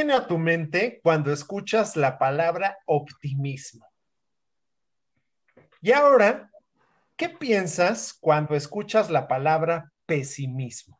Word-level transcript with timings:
¿Qué 0.00 0.06
viene 0.06 0.18
a 0.18 0.26
tu 0.26 0.38
mente 0.38 0.98
cuando 1.02 1.30
escuchas 1.30 1.94
la 1.94 2.18
palabra 2.18 2.78
optimismo? 2.86 3.86
Y 5.82 5.92
ahora, 5.92 6.50
¿qué 7.18 7.28
piensas 7.28 8.14
cuando 8.18 8.54
escuchas 8.54 9.10
la 9.10 9.28
palabra 9.28 9.92
pesimismo? 10.06 10.98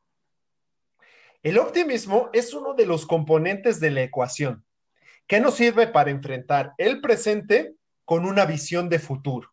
El 1.43 1.57
optimismo 1.57 2.29
es 2.35 2.53
uno 2.53 2.75
de 2.75 2.85
los 2.85 3.07
componentes 3.07 3.81
de 3.81 3.90
la 3.90 4.03
ecuación 4.03 4.67
que 5.26 5.40
nos 5.40 5.54
sirve 5.54 5.87
para 5.87 6.11
enfrentar 6.11 6.75
el 6.76 7.01
presente 7.01 7.76
con 8.04 8.26
una 8.26 8.45
visión 8.45 8.90
de 8.90 8.98
futuro. 8.98 9.51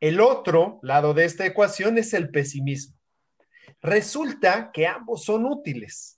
El 0.00 0.20
otro 0.20 0.80
lado 0.82 1.14
de 1.14 1.26
esta 1.26 1.46
ecuación 1.46 1.96
es 1.96 2.12
el 2.12 2.30
pesimismo. 2.30 2.96
Resulta 3.80 4.72
que 4.72 4.88
ambos 4.88 5.22
son 5.22 5.46
útiles 5.46 6.17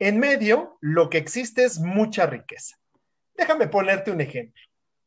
en 0.00 0.18
medio, 0.18 0.78
lo 0.80 1.10
que 1.10 1.18
existe 1.18 1.62
es 1.62 1.78
mucha 1.78 2.26
riqueza. 2.26 2.76
Déjame 3.36 3.68
ponerte 3.68 4.10
un 4.10 4.22
ejemplo. 4.22 4.60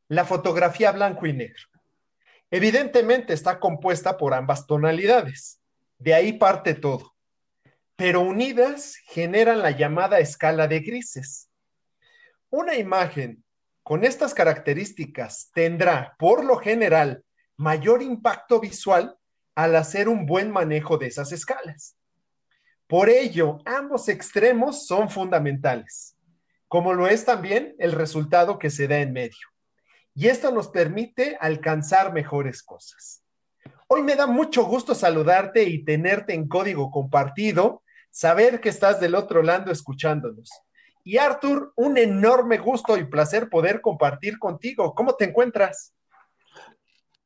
La 0.08 0.24
fotografía 0.24 0.92
blanco 0.92 1.26
y 1.26 1.34
negro. 1.34 1.64
Evidentemente 2.52 3.34
está 3.34 3.60
compuesta 3.60 4.18
por 4.18 4.36
ambas 4.36 4.68
tonalidades. 4.68 5.60
De 5.98 6.14
ahí 6.14 6.34
parte 6.34 6.76
todo. 6.76 7.16
Pero 7.96 8.22
unidas 8.22 8.98
generan 9.08 9.64
la 9.64 9.72
llamada 9.72 10.20
escala 10.20 10.68
de 10.68 10.82
grises. 10.82 11.50
Una 12.52 12.76
imagen 12.76 13.44
con 13.82 14.04
estas 14.04 14.36
características 14.36 15.50
tendrá, 15.56 16.16
por 16.20 16.46
lo 16.46 16.58
general, 16.58 17.24
mayor 17.58 18.04
impacto 18.04 18.60
visual 18.60 19.18
al 19.56 19.76
hacer 19.76 20.08
un 20.08 20.28
buen 20.28 20.52
manejo 20.52 21.00
de 21.00 21.08
esas 21.08 21.32
escalas. 21.32 21.98
Por 22.94 23.10
ello, 23.10 23.58
ambos 23.66 24.08
extremos 24.08 24.86
son 24.86 25.10
fundamentales, 25.10 26.16
como 26.68 26.94
lo 26.94 27.08
es 27.08 27.26
también 27.26 27.74
el 27.80 27.92
resultado 27.92 28.60
que 28.60 28.70
se 28.70 28.88
da 28.88 29.00
en 29.00 29.14
medio. 29.14 29.48
Y 30.14 30.28
esto 30.28 30.52
nos 30.52 30.68
permite 30.68 31.36
alcanzar 31.42 32.14
mejores 32.14 32.62
cosas. 32.62 33.24
Hoy 33.88 34.04
me 34.04 34.16
da 34.16 34.28
mucho 34.28 34.66
gusto 34.66 34.94
saludarte 34.94 35.64
y 35.64 35.84
tenerte 35.84 36.36
en 36.36 36.48
código 36.48 36.92
compartido, 36.92 37.82
saber 38.12 38.62
que 38.62 38.70
estás 38.70 39.00
del 39.00 39.16
otro 39.16 39.42
lado 39.42 39.72
escuchándonos. 39.72 40.52
Y 41.04 41.18
Arthur, 41.18 41.74
un 41.76 41.98
enorme 41.98 42.60
gusto 42.60 42.96
y 42.96 43.06
placer 43.06 43.50
poder 43.50 43.82
compartir 43.82 44.38
contigo. 44.38 44.94
¿Cómo 44.94 45.16
te 45.16 45.26
encuentras? 45.26 45.96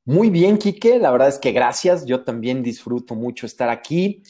Muy 0.05 0.29
bien, 0.29 0.57
Quique. 0.57 0.97
La 0.97 1.11
verdad 1.11 1.27
es 1.27 1.37
que 1.37 1.51
gracias. 1.51 2.05
Yo 2.05 2.23
también 2.23 2.63
disfruto 2.63 3.15
mucho 3.15 3.45
estar 3.45 3.67
aquí. 3.67 4.23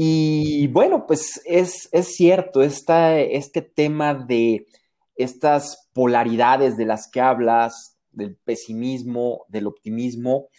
Y 0.00 0.68
bueno, 0.68 1.08
pues 1.08 1.42
es, 1.44 1.88
cierto, 1.90 2.62
este 2.62 3.62
tema 3.62 4.14
de 4.14 4.68
estas 5.16 5.90
polaridades 5.92 6.76
de 6.76 6.86
las 6.86 7.10
que 7.10 7.20
hablas, 7.20 7.98
del 8.12 8.36
pesimismo, 8.36 9.44
del 9.48 9.66
optimismo, 9.66 10.50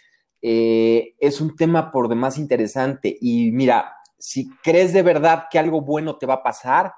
eh, 0.42 1.16
es 1.20 1.40
un 1.40 1.56
tema 1.56 1.90
por 1.90 2.10
demás 2.10 2.38
interesante. 2.38 3.18
Y 3.22 3.54
mira, 3.54 3.96
si 4.18 4.50
crees 4.62 4.92
de 4.92 5.04
verdad 5.04 5.46
que 5.50 5.58
algo 5.58 5.80
bueno 5.80 6.18
te 6.18 6.26
va 6.26 6.34
a 6.34 6.44
pasar, 6.44 6.92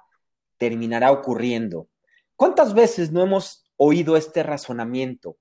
terminará 0.57 1.11
ocurriendo. 1.11 1.89
¿Cuántas 2.35 2.73
veces 2.73 3.11
no 3.11 3.21
hemos 3.21 3.71
oído 3.77 4.17
este 4.17 4.41
razonamiento? 4.41 5.37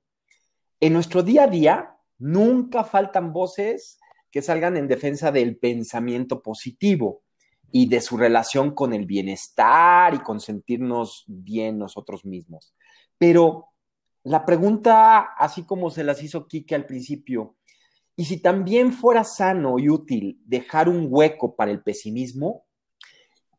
En 0.80 0.92
nuestro 0.92 1.22
día 1.22 1.44
a 1.44 1.46
día 1.46 1.96
nunca 2.18 2.84
faltan 2.84 3.32
voces 3.32 3.99
que 4.30 4.42
salgan 4.42 4.76
en 4.76 4.88
defensa 4.88 5.32
del 5.32 5.56
pensamiento 5.56 6.42
positivo 6.42 7.22
y 7.72 7.88
de 7.88 8.00
su 8.00 8.16
relación 8.16 8.72
con 8.72 8.92
el 8.92 9.06
bienestar 9.06 10.14
y 10.14 10.18
con 10.18 10.40
sentirnos 10.40 11.24
bien 11.26 11.78
nosotros 11.78 12.24
mismos. 12.24 12.74
Pero 13.18 13.66
la 14.22 14.44
pregunta, 14.44 15.18
así 15.38 15.64
como 15.64 15.90
se 15.90 16.04
las 16.04 16.22
hizo 16.22 16.46
Kike 16.46 16.74
al 16.74 16.86
principio, 16.86 17.56
¿y 18.16 18.24
si 18.24 18.38
también 18.38 18.92
fuera 18.92 19.24
sano 19.24 19.78
y 19.78 19.88
útil 19.88 20.40
dejar 20.44 20.88
un 20.88 21.06
hueco 21.08 21.54
para 21.54 21.70
el 21.70 21.82
pesimismo? 21.82 22.64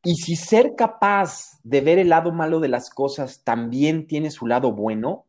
¿Y 0.03 0.15
si 0.15 0.35
ser 0.35 0.73
capaz 0.75 1.59
de 1.63 1.81
ver 1.81 1.99
el 1.99 2.09
lado 2.09 2.31
malo 2.31 2.59
de 2.59 2.67
las 2.67 2.89
cosas 2.89 3.43
también 3.43 4.07
tiene 4.07 4.31
su 4.31 4.47
lado 4.47 4.71
bueno? 4.71 5.25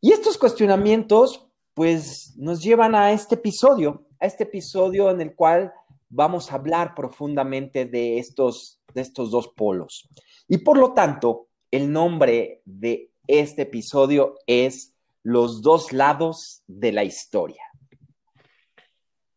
Y 0.00 0.12
estos 0.12 0.36
cuestionamientos, 0.36 1.48
pues, 1.74 2.34
nos 2.36 2.60
llevan 2.60 2.96
a 2.96 3.12
este 3.12 3.36
episodio, 3.36 4.06
a 4.22 4.26
este 4.26 4.44
episodio 4.44 5.10
en 5.10 5.20
el 5.20 5.34
cual 5.34 5.72
vamos 6.08 6.52
a 6.52 6.54
hablar 6.54 6.94
profundamente 6.94 7.86
de 7.86 8.18
estos, 8.18 8.80
de 8.94 9.00
estos 9.00 9.32
dos 9.32 9.48
polos. 9.48 10.08
Y 10.46 10.58
por 10.58 10.78
lo 10.78 10.94
tanto, 10.94 11.48
el 11.72 11.90
nombre 11.90 12.62
de 12.64 13.10
este 13.26 13.62
episodio 13.62 14.36
es 14.46 14.94
Los 15.24 15.62
dos 15.62 15.92
lados 15.92 16.62
de 16.66 16.92
la 16.92 17.04
historia. 17.04 17.62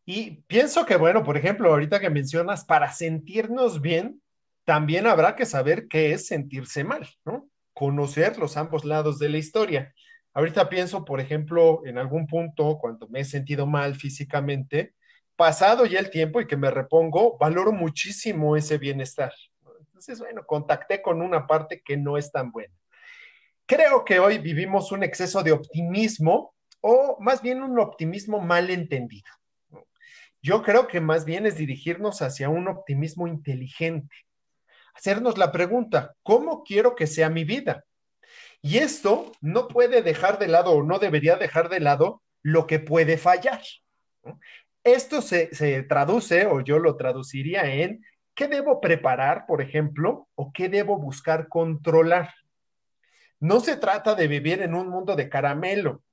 Y 0.05 0.41
pienso 0.43 0.85
que, 0.85 0.97
bueno, 0.97 1.23
por 1.23 1.37
ejemplo, 1.37 1.69
ahorita 1.69 1.99
que 1.99 2.09
mencionas, 2.09 2.63
para 2.63 2.91
sentirnos 2.91 3.81
bien, 3.81 4.21
también 4.65 5.07
habrá 5.07 5.35
que 5.35 5.45
saber 5.45 5.87
qué 5.87 6.13
es 6.13 6.27
sentirse 6.27 6.83
mal, 6.83 7.07
¿no? 7.23 7.49
Conocer 7.73 8.37
los 8.37 8.55
ambos 8.57 8.85
lados 8.85 9.17
de 9.17 9.29
la 9.29 9.37
historia. 9.37 9.93
Ahorita 10.35 10.67
pienso, 10.67 11.05
por 11.05 11.21
ejemplo, 11.21 11.81
en 11.85 11.97
algún 11.97 12.27
punto, 12.27 12.77
cuando 12.77 13.07
me 13.07 13.21
he 13.21 13.25
sentido 13.25 13.65
mal 13.65 13.95
físicamente, 13.95 14.93
pasado 15.37 15.85
ya 15.85 15.97
el 15.99 16.09
tiempo 16.09 16.41
y 16.41 16.45
que 16.45 16.57
me 16.57 16.69
repongo, 16.69 17.37
valoro 17.37 17.71
muchísimo 17.71 18.57
ese 18.57 18.77
bienestar. 18.77 19.33
Entonces, 19.79 20.19
bueno, 20.19 20.45
contacté 20.45 21.01
con 21.01 21.21
una 21.21 21.47
parte 21.47 21.81
que 21.83 21.95
no 21.95 22.17
es 22.17 22.33
tan 22.33 22.51
buena. 22.51 22.73
Creo 23.65 24.03
que 24.03 24.19
hoy 24.19 24.37
vivimos 24.37 24.91
un 24.91 25.03
exceso 25.03 25.41
de 25.41 25.53
optimismo 25.53 26.53
o 26.81 27.17
más 27.21 27.41
bien 27.41 27.63
un 27.63 27.79
optimismo 27.79 28.41
mal 28.41 28.69
entendido. 28.69 29.31
Yo 30.41 30.61
creo 30.63 30.85
que 30.87 30.99
más 30.99 31.23
bien 31.23 31.45
es 31.45 31.55
dirigirnos 31.55 32.21
hacia 32.21 32.49
un 32.49 32.67
optimismo 32.67 33.25
inteligente. 33.25 34.13
Hacernos 34.93 35.37
la 35.37 35.53
pregunta, 35.53 36.13
¿cómo 36.23 36.61
quiero 36.63 36.93
que 36.93 37.07
sea 37.07 37.29
mi 37.29 37.45
vida? 37.45 37.85
Y 38.61 38.77
esto 38.77 39.31
no 39.41 39.67
puede 39.67 40.01
dejar 40.01 40.39
de 40.39 40.47
lado 40.47 40.71
o 40.71 40.83
no 40.83 40.99
debería 40.99 41.35
dejar 41.35 41.69
de 41.69 41.79
lado 41.79 42.21
lo 42.41 42.67
que 42.67 42.79
puede 42.79 43.17
fallar. 43.17 43.61
Esto 44.83 45.21
se, 45.21 45.53
se 45.53 45.83
traduce 45.83 46.45
o 46.45 46.61
yo 46.61 46.79
lo 46.79 46.95
traduciría 46.95 47.65
en 47.65 48.03
qué 48.35 48.47
debo 48.47 48.81
preparar, 48.81 49.45
por 49.47 49.61
ejemplo, 49.61 50.27
o 50.35 50.51
qué 50.53 50.69
debo 50.69 50.97
buscar 50.97 51.47
controlar. 51.47 52.33
No 53.39 53.59
se 53.59 53.77
trata 53.77 54.15
de 54.15 54.27
vivir 54.27 54.61
en 54.61 54.75
un 54.75 54.89
mundo 54.89 55.15
de 55.15 55.29
caramelo, 55.29 56.03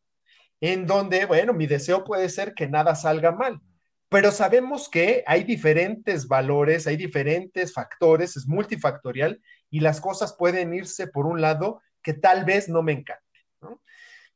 en 0.60 0.86
donde, 0.86 1.26
bueno, 1.26 1.52
mi 1.52 1.66
deseo 1.66 2.04
puede 2.04 2.28
ser 2.28 2.54
que 2.54 2.68
nada 2.68 2.94
salga 2.94 3.32
mal, 3.32 3.60
pero 4.08 4.30
sabemos 4.30 4.88
que 4.88 5.24
hay 5.26 5.42
diferentes 5.42 6.28
valores, 6.28 6.86
hay 6.86 6.96
diferentes 6.96 7.72
factores, 7.72 8.36
es 8.36 8.46
multifactorial 8.46 9.40
y 9.70 9.80
las 9.80 10.00
cosas 10.00 10.36
pueden 10.36 10.72
irse 10.72 11.06
por 11.06 11.26
un 11.26 11.40
lado 11.40 11.80
que 12.02 12.14
tal 12.14 12.44
vez 12.44 12.68
no 12.68 12.82
me 12.82 12.92
encante. 12.92 13.22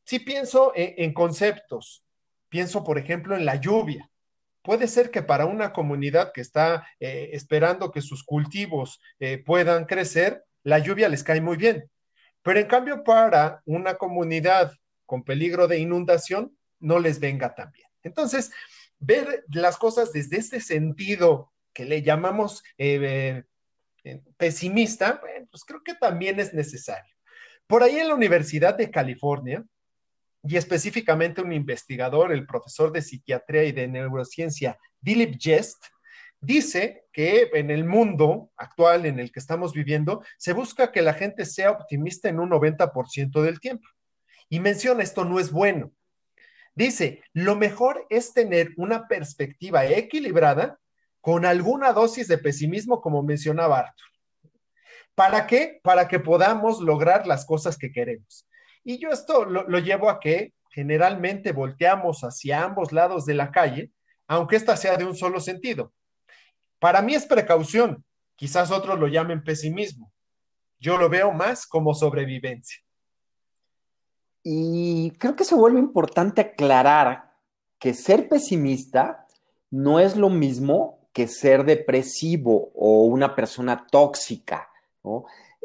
Si 0.05 0.21
pienso 0.21 0.73
en, 0.77 1.13
conceptos, 1.13 2.05
pienso 2.49 2.85
por 2.85 2.97
ejemplo 2.97 3.35
en 3.35 3.45
la 3.45 3.57
lluvia. 3.57 4.09
Puede 4.63 4.87
ser 4.87 5.11
que 5.11 5.23
para 5.23 5.47
una 5.47 5.73
comunidad 5.73 6.33
que 6.33 6.41
está 6.41 6.87
eh, 7.01 7.31
esperando 7.33 7.91
que 7.91 8.01
sus 8.01 8.23
cultivos 8.23 9.01
eh, 9.19 9.39
puedan 9.39 9.85
crecer, 9.85 10.45
la 10.63 10.79
lluvia 10.79 11.09
les 11.09 11.25
cae 11.25 11.41
muy 11.41 11.57
bien. 11.57 11.91
Pero 12.43 12.61
en 12.61 12.69
cambio 12.69 13.03
para 13.03 13.63
una 13.65 13.95
comunidad 13.97 14.73
con 15.07 15.25
peligro 15.25 15.67
de 15.67 15.79
inundación, 15.81 16.57
no 16.79 17.01
les 17.01 17.19
venga 17.19 17.55
tan 17.57 17.73
bien. 17.73 17.89
Entonces, 18.05 18.53
ver 19.01 19.45
las 19.49 19.77
cosas 19.77 20.13
desde 20.13 20.37
este 20.37 20.61
sentido 20.61 21.53
que 21.73 21.85
le 21.85 22.03
llamamos 22.03 22.63
eh, 22.79 23.43
pesimista, 24.37 25.21
pues 25.51 25.65
creo 25.65 25.83
que 25.83 25.95
también 25.95 26.39
es 26.39 26.55
necesario. 26.55 27.16
Por 27.67 27.83
ahí 27.83 27.99
en 27.99 28.09
la 28.09 28.15
Universidad 28.15 28.77
de 28.77 28.91
California, 28.91 29.65
y 30.43 30.57
específicamente 30.57 31.43
un 31.43 31.53
investigador, 31.53 32.33
el 32.33 32.47
profesor 32.47 32.93
de 32.93 33.03
psiquiatría 33.03 33.65
y 33.65 33.73
de 33.73 33.89
neurociencia, 33.89 34.79
Dilip 35.01 35.37
Jest, 35.41 35.85
dice 36.41 37.05
que 37.13 37.51
en 37.55 37.71
el 37.71 37.85
mundo 37.85 38.53
actual 38.57 39.07
en 39.07 39.19
el 39.19 39.33
que 39.33 39.41
estamos 39.41 39.73
viviendo, 39.73 40.23
se 40.39 40.53
busca 40.53 40.93
que 40.93 41.03
la 41.03 41.15
gente 41.15 41.45
sea 41.45 41.73
optimista 41.73 42.29
en 42.29 42.39
un 42.39 42.51
90% 42.51 43.43
del 43.43 43.59
tiempo. 43.59 43.89
Y 44.49 44.61
menciona, 44.61 45.03
esto 45.03 45.25
no 45.25 45.41
es 45.41 45.51
bueno. 45.51 45.91
Dice, 46.75 47.23
lo 47.33 47.57
mejor 47.57 48.07
es 48.11 48.33
tener 48.33 48.73
una 48.77 49.09
perspectiva 49.09 49.87
equilibrada 49.87 50.79
con 51.21 51.45
alguna 51.45 51.93
dosis 51.93 52.29
de 52.29 52.39
pesimismo, 52.39 53.01
como 53.01 53.23
mencionaba 53.23 53.81
Arthur. 53.81 54.07
¿Para 55.17 55.47
qué? 55.47 55.81
Para 55.83 56.07
que 56.07 56.21
podamos 56.21 56.81
lograr 56.81 57.27
las 57.27 57.47
cosas 57.47 57.79
que 57.79 57.91
queremos. 57.91 58.47
Y 58.85 58.99
yo 58.99 59.09
esto 59.09 59.47
lo, 59.47 59.79
llevo 59.79 60.11
a 60.11 60.21
que 60.21 60.53
generalmente 60.71 61.53
volteamos 61.53 62.21
hacia 62.21 62.63
ambos 62.63 62.93
lados 62.93 63.25
de 63.25 63.33
la 63.33 63.51
calle, 63.51 63.91
aunque 64.29 64.57
esta 64.57 64.77
sea 64.77 64.97
de 64.97 65.07
un 65.07 65.17
solo 65.17 65.41
sentido. 65.41 65.93
Para 66.79 67.01
mí 67.01 67.15
es 67.15 67.25
precaución, 67.25 68.05
quizás 68.37 68.71
otros 68.71 68.99
lo 68.99 69.09
llamen 69.09 69.43
pesimismo. 69.43 70.13
yo 70.79 70.99
lo 70.99 71.09
veo 71.09 71.33
más 71.33 71.67
como 71.67 71.95
sobrevivencia. 71.95 72.83
Y 74.43 75.13
creo 75.13 75.35
que 75.35 75.45
se 75.45 75.55
vuelve 75.55 75.79
importante 75.79 76.43
aclarar 76.43 77.33
que 77.79 77.95
ser 77.95 78.29
pesimista 78.29 79.27
no 79.71 79.99
es 79.99 80.15
lo 80.15 80.29
mismo 80.29 81.09
que 81.15 81.27
ser 81.27 81.65
depresivo 81.65 82.71
o 82.75 83.05
una 83.05 83.35
persona 83.35 83.87
tóxica, 83.91 84.69
¿no? 85.07 85.25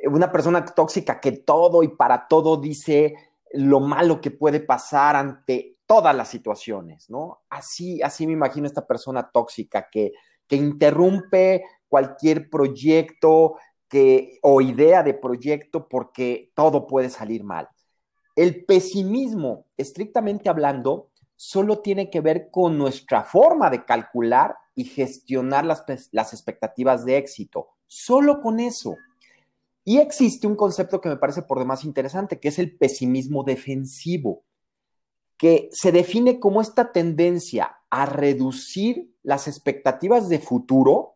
Una 0.09 0.31
persona 0.31 0.63
tóxica 0.63 1.19
que 1.19 1.31
todo 1.33 1.83
y 1.83 1.89
para 1.89 2.27
todo 2.27 2.57
dice 2.57 3.15
lo 3.53 3.79
malo 3.79 4.21
que 4.21 4.31
puede 4.31 4.61
pasar 4.61 5.15
ante 5.15 5.77
todas 5.85 6.15
las 6.15 6.29
situaciones, 6.29 7.09
¿no? 7.09 7.41
Así, 7.49 8.01
así 8.01 8.25
me 8.25 8.33
imagino 8.33 8.65
esta 8.65 8.87
persona 8.87 9.29
tóxica 9.29 9.89
que, 9.91 10.13
que 10.47 10.55
interrumpe 10.55 11.63
cualquier 11.89 12.49
proyecto 12.49 13.55
que, 13.89 14.39
o 14.41 14.61
idea 14.61 15.03
de 15.03 15.13
proyecto 15.13 15.89
porque 15.89 16.51
todo 16.55 16.87
puede 16.87 17.09
salir 17.09 17.43
mal. 17.43 17.67
El 18.37 18.63
pesimismo, 18.63 19.65
estrictamente 19.75 20.49
hablando, 20.49 21.09
solo 21.35 21.79
tiene 21.79 22.09
que 22.09 22.21
ver 22.21 22.49
con 22.51 22.77
nuestra 22.77 23.23
forma 23.23 23.69
de 23.69 23.83
calcular 23.83 24.55
y 24.75 24.85
gestionar 24.85 25.65
las, 25.65 25.83
las 26.11 26.31
expectativas 26.33 27.03
de 27.03 27.17
éxito. 27.17 27.67
Solo 27.87 28.39
con 28.39 28.61
eso. 28.61 28.95
Y 29.83 29.97
existe 29.97 30.47
un 30.47 30.55
concepto 30.55 31.01
que 31.01 31.09
me 31.09 31.17
parece 31.17 31.41
por 31.41 31.59
demás 31.59 31.83
interesante, 31.83 32.39
que 32.39 32.49
es 32.49 32.59
el 32.59 32.77
pesimismo 32.77 33.43
defensivo, 33.43 34.43
que 35.37 35.69
se 35.71 35.91
define 35.91 36.39
como 36.39 36.61
esta 36.61 36.91
tendencia 36.91 37.77
a 37.89 38.05
reducir 38.05 39.11
las 39.23 39.47
expectativas 39.47 40.29
de 40.29 40.39
futuro 40.39 41.15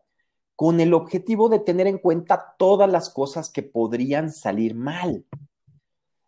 con 0.56 0.80
el 0.80 0.94
objetivo 0.94 1.48
de 1.48 1.60
tener 1.60 1.86
en 1.86 1.98
cuenta 1.98 2.54
todas 2.58 2.90
las 2.90 3.10
cosas 3.10 3.50
que 3.50 3.62
podrían 3.62 4.32
salir 4.32 4.74
mal. 4.74 5.24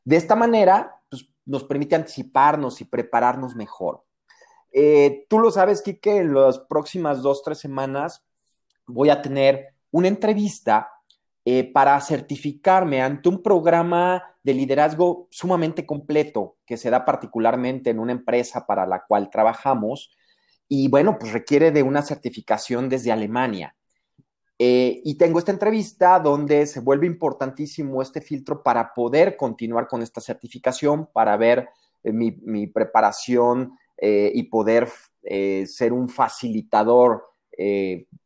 De 0.04 0.16
esta 0.16 0.36
manera, 0.36 1.00
pues, 1.10 1.28
nos 1.44 1.64
permite 1.64 1.96
anticiparnos 1.96 2.80
y 2.80 2.84
prepararnos 2.84 3.56
mejor. 3.56 4.04
Eh, 4.70 5.26
tú 5.28 5.38
lo 5.38 5.50
sabes, 5.50 5.82
Kike, 5.82 6.18
en 6.18 6.34
las 6.34 6.58
próximas 6.58 7.22
dos, 7.22 7.42
tres 7.42 7.58
semanas 7.58 8.24
voy 8.86 9.10
a 9.10 9.22
tener 9.22 9.74
una 9.90 10.08
entrevista 10.08 10.90
eh, 11.50 11.64
para 11.64 11.98
certificarme 12.02 13.00
ante 13.00 13.26
un 13.26 13.42
programa 13.42 14.22
de 14.42 14.52
liderazgo 14.52 15.28
sumamente 15.30 15.86
completo 15.86 16.58
que 16.66 16.76
se 16.76 16.90
da 16.90 17.06
particularmente 17.06 17.88
en 17.88 18.00
una 18.00 18.12
empresa 18.12 18.66
para 18.66 18.84
la 18.84 19.06
cual 19.08 19.30
trabajamos 19.30 20.14
y 20.68 20.88
bueno, 20.88 21.16
pues 21.18 21.32
requiere 21.32 21.70
de 21.70 21.82
una 21.82 22.02
certificación 22.02 22.90
desde 22.90 23.12
Alemania. 23.12 23.74
Eh, 24.58 25.00
y 25.02 25.16
tengo 25.16 25.38
esta 25.38 25.52
entrevista 25.52 26.20
donde 26.20 26.66
se 26.66 26.80
vuelve 26.80 27.06
importantísimo 27.06 28.02
este 28.02 28.20
filtro 28.20 28.62
para 28.62 28.92
poder 28.92 29.34
continuar 29.34 29.88
con 29.88 30.02
esta 30.02 30.20
certificación, 30.20 31.08
para 31.14 31.34
ver 31.38 31.70
eh, 32.04 32.12
mi, 32.12 32.66
preparación 32.66 33.72
y 34.00 34.42
poder 34.44 34.88
ser 35.66 35.92
un 35.94 36.10
facilitador 36.10 37.24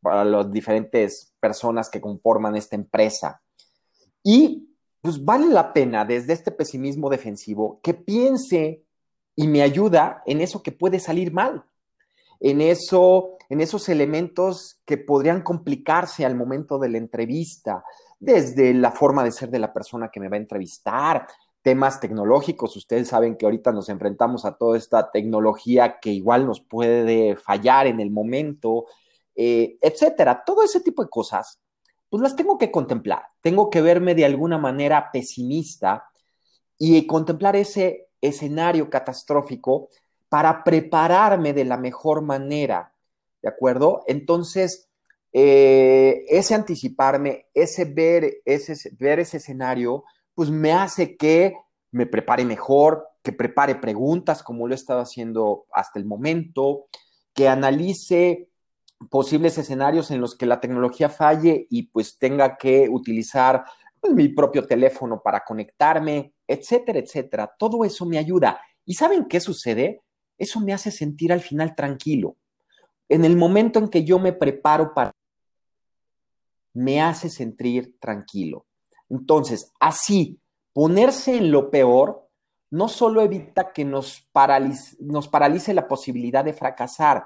para 0.01 0.23
las 0.23 0.51
diferentes 0.51 1.32
personas 1.43 1.89
que 1.89 1.99
conforman 1.99 2.55
esta 2.55 2.77
empresa. 2.77 3.41
Y 4.23 4.69
pues 5.01 5.23
vale 5.23 5.47
la 5.47 5.73
pena 5.73 6.05
desde 6.05 6.31
este 6.31 6.51
pesimismo 6.51 7.09
defensivo 7.09 7.81
que 7.83 7.93
piense 7.93 8.85
y 9.35 9.47
me 9.47 9.61
ayuda 9.61 10.23
en 10.25 10.39
eso 10.39 10.63
que 10.63 10.71
puede 10.71 10.99
salir 10.99 11.33
mal 11.33 11.65
en, 12.43 12.59
eso, 12.59 13.37
en 13.49 13.61
esos 13.61 13.87
elementos 13.87 14.81
que 14.85 14.97
podrían 14.97 15.41
complicarse 15.41 16.25
al 16.25 16.35
momento 16.35 16.77
de 16.77 16.89
la 16.89 16.97
entrevista, 16.97 17.85
desde 18.19 18.73
la 18.73 18.91
forma 18.91 19.23
de 19.23 19.31
ser 19.31 19.49
de 19.49 19.59
la 19.59 19.73
persona 19.73 20.09
que 20.11 20.19
me 20.19 20.27
va 20.27 20.35
a 20.35 20.41
entrevistar, 20.41 21.25
temas 21.61 22.01
tecnológicos. 22.01 22.75
Ustedes 22.75 23.07
saben 23.07 23.37
que 23.37 23.45
ahorita 23.45 23.71
nos 23.71 23.87
enfrentamos 23.87 24.43
a 24.43 24.57
toda 24.57 24.77
esta 24.77 25.09
tecnología 25.09 25.99
que 26.01 26.11
igual 26.11 26.45
nos 26.45 26.59
puede 26.59 27.37
fallar 27.37 27.87
en 27.87 28.01
el 28.01 28.11
momento, 28.11 28.87
eh, 29.35 29.77
etcétera. 29.81 30.43
Todo 30.45 30.63
ese 30.63 30.81
tipo 30.81 31.03
de 31.03 31.09
cosas, 31.09 31.59
pues 32.09 32.21
las 32.21 32.35
tengo 32.35 32.57
que 32.57 32.71
contemplar. 32.71 33.23
Tengo 33.41 33.69
que 33.69 33.81
verme 33.81 34.15
de 34.15 34.25
alguna 34.25 34.57
manera 34.57 35.09
pesimista 35.11 36.09
y 36.77 37.05
contemplar 37.07 37.55
ese 37.55 38.09
escenario 38.21 38.89
catastrófico 38.89 39.89
para 40.29 40.63
prepararme 40.63 41.53
de 41.53 41.65
la 41.65 41.77
mejor 41.77 42.21
manera, 42.21 42.93
¿de 43.41 43.49
acuerdo? 43.49 44.03
Entonces, 44.07 44.89
eh, 45.31 46.25
ese 46.27 46.55
anticiparme, 46.55 47.47
ese 47.53 47.85
ver, 47.85 48.41
ese 48.45 48.75
ver 48.97 49.19
ese 49.19 49.37
escenario, 49.37 50.03
pues 50.35 50.49
me 50.49 50.71
hace 50.71 51.17
que 51.17 51.55
me 51.91 52.05
prepare 52.05 52.45
mejor, 52.45 53.07
que 53.21 53.31
prepare 53.31 53.75
preguntas 53.75 54.43
como 54.43 54.67
lo 54.67 54.73
he 54.73 54.75
estado 54.75 55.01
haciendo 55.01 55.65
hasta 55.71 55.99
el 55.99 56.05
momento, 56.05 56.87
que 57.33 57.47
analice 57.47 58.49
posibles 59.09 59.57
escenarios 59.57 60.11
en 60.11 60.21
los 60.21 60.35
que 60.35 60.45
la 60.45 60.59
tecnología 60.59 61.09
falle 61.09 61.67
y 61.69 61.83
pues 61.83 62.17
tenga 62.17 62.57
que 62.57 62.87
utilizar 62.89 63.63
pues, 63.99 64.13
mi 64.13 64.29
propio 64.29 64.65
teléfono 64.65 65.21
para 65.21 65.43
conectarme, 65.43 66.33
etcétera, 66.47 66.99
etcétera. 66.99 67.53
Todo 67.57 67.85
eso 67.85 68.05
me 68.05 68.17
ayuda. 68.17 68.59
¿Y 68.85 68.95
saben 68.95 69.25
qué 69.25 69.39
sucede? 69.39 70.01
eso 70.37 70.59
me 70.59 70.73
hace 70.73 70.91
sentir 70.91 71.31
al 71.31 71.41
final 71.41 71.75
tranquilo. 71.75 72.35
En 73.09 73.25
el 73.25 73.35
momento 73.35 73.79
en 73.79 73.89
que 73.89 74.03
yo 74.03 74.19
me 74.19 74.33
preparo 74.33 74.93
para... 74.93 75.11
me 76.73 77.01
hace 77.01 77.29
sentir 77.29 77.97
tranquilo. 77.99 78.65
Entonces, 79.09 79.71
así, 79.79 80.39
ponerse 80.73 81.37
en 81.37 81.51
lo 81.51 81.69
peor 81.69 82.29
no 82.71 82.87
solo 82.87 83.21
evita 83.21 83.71
que 83.71 83.85
nos 83.85 84.27
paralice, 84.31 84.97
nos 84.99 85.27
paralice 85.27 85.73
la 85.73 85.87
posibilidad 85.87 86.43
de 86.43 86.53
fracasar, 86.53 87.25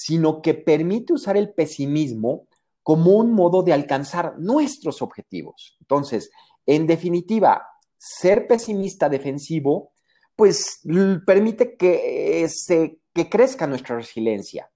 sino 0.00 0.42
que 0.42 0.54
permite 0.54 1.12
usar 1.12 1.36
el 1.36 1.52
pesimismo 1.52 2.46
como 2.84 3.16
un 3.16 3.32
modo 3.32 3.64
de 3.64 3.72
alcanzar 3.72 4.38
nuestros 4.38 5.02
objetivos. 5.02 5.76
Entonces, 5.80 6.30
en 6.66 6.86
definitiva, 6.86 7.66
ser 7.96 8.46
pesimista 8.46 9.08
defensivo 9.08 9.90
pues 10.36 10.82
permite 11.26 11.76
que, 11.76 12.44
eh, 12.44 12.48
se, 12.48 13.00
que 13.12 13.28
crezca 13.28 13.66
nuestra 13.66 13.96
resiliencia. 13.96 14.70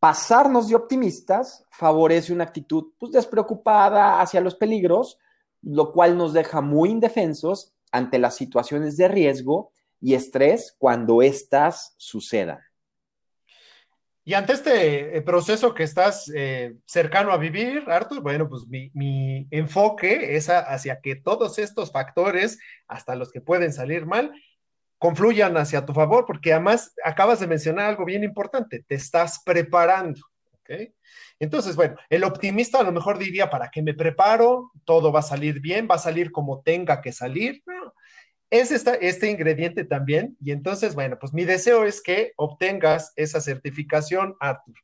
Pasarnos 0.00 0.68
de 0.68 0.76
optimistas 0.76 1.66
favorece 1.70 2.32
una 2.32 2.44
actitud 2.44 2.84
pues, 2.98 3.12
despreocupada 3.12 4.22
hacia 4.22 4.40
los 4.40 4.54
peligros, 4.54 5.18
lo 5.60 5.92
cual 5.92 6.16
nos 6.16 6.32
deja 6.32 6.62
muy 6.62 6.88
indefensos 6.88 7.74
ante 7.92 8.18
las 8.18 8.34
situaciones 8.34 8.96
de 8.96 9.08
riesgo 9.08 9.72
y 10.00 10.14
estrés 10.14 10.74
cuando 10.78 11.20
éstas 11.20 11.94
sucedan. 11.98 12.60
Y 14.26 14.32
ante 14.32 14.54
este 14.54 15.18
eh, 15.18 15.22
proceso 15.22 15.74
que 15.74 15.82
estás 15.82 16.32
eh, 16.34 16.76
cercano 16.86 17.30
a 17.30 17.36
vivir, 17.36 17.84
Arthur, 17.88 18.22
bueno, 18.22 18.48
pues 18.48 18.66
mi, 18.66 19.46
enfoque 19.50 20.36
es 20.36 20.48
hacia 20.48 21.00
que 21.00 21.14
todos 21.14 21.58
estos 21.58 21.92
factores, 21.92 22.58
hasta 22.88 23.16
los 23.16 23.30
que 23.30 23.42
pueden 23.42 23.72
salir 23.72 24.06
mal, 24.06 24.32
confluyan 24.96 25.58
hacia 25.58 25.84
tu 25.84 25.92
favor, 25.92 26.24
porque 26.24 26.54
además 26.54 26.94
acabas 27.04 27.40
de 27.40 27.46
mencionar 27.46 27.86
algo 27.86 28.06
bien 28.06 28.24
importante, 28.24 28.82
te 28.88 28.94
estás 28.94 29.42
preparando. 29.44 30.20
¿ok? 30.52 30.70
Entonces, 31.38 31.76
bueno, 31.76 31.96
el 32.08 32.24
optimista 32.24 32.80
a 32.80 32.84
lo 32.84 32.92
mejor 32.92 33.18
diría, 33.18 33.50
¿para 33.50 33.70
qué 33.70 33.82
me 33.82 33.92
preparo? 33.92 34.70
Todo 34.86 35.12
va 35.12 35.20
a 35.20 35.22
salir 35.22 35.60
bien, 35.60 35.86
va 35.90 35.96
a 35.96 35.98
salir 35.98 36.32
como 36.32 36.62
tenga 36.62 37.02
que 37.02 37.12
salir. 37.12 37.62
Es 38.50 38.70
este 38.70 39.30
ingrediente 39.30 39.84
también. 39.84 40.36
Y 40.40 40.52
entonces, 40.52 40.94
bueno, 40.94 41.18
pues 41.18 41.32
mi 41.32 41.44
deseo 41.44 41.84
es 41.84 42.02
que 42.02 42.32
obtengas 42.36 43.12
esa 43.16 43.40
certificación, 43.40 44.36
Arthur. 44.40 44.74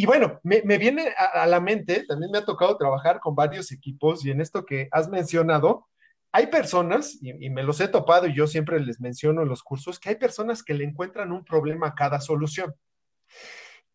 Y 0.00 0.06
bueno, 0.06 0.38
me, 0.44 0.60
viene 0.78 1.12
a, 1.18 1.44
la 1.48 1.58
mente, 1.58 2.04
también 2.06 2.30
me 2.30 2.38
ha 2.38 2.44
tocado 2.44 2.76
trabajar 2.76 3.18
con 3.18 3.34
varios 3.34 3.72
equipos 3.72 4.24
y 4.24 4.30
en 4.30 4.40
esto 4.40 4.64
que 4.64 4.88
has 4.92 5.08
mencionado, 5.08 5.88
hay 6.30 6.46
personas, 6.46 7.18
y, 7.20 7.50
me 7.50 7.64
los 7.64 7.80
he 7.80 7.88
topado 7.88 8.28
y 8.28 8.34
yo 8.36 8.46
siempre 8.46 8.78
les 8.78 9.00
menciono 9.00 9.42
en 9.42 9.48
los 9.48 9.64
cursos, 9.64 9.98
que 9.98 10.10
hay 10.10 10.14
personas 10.14 10.62
que 10.62 10.74
le 10.74 10.84
encuentran 10.84 11.32
un 11.32 11.44
problema 11.44 11.88
a 11.88 11.94
cada 11.96 12.20
solución. 12.20 12.72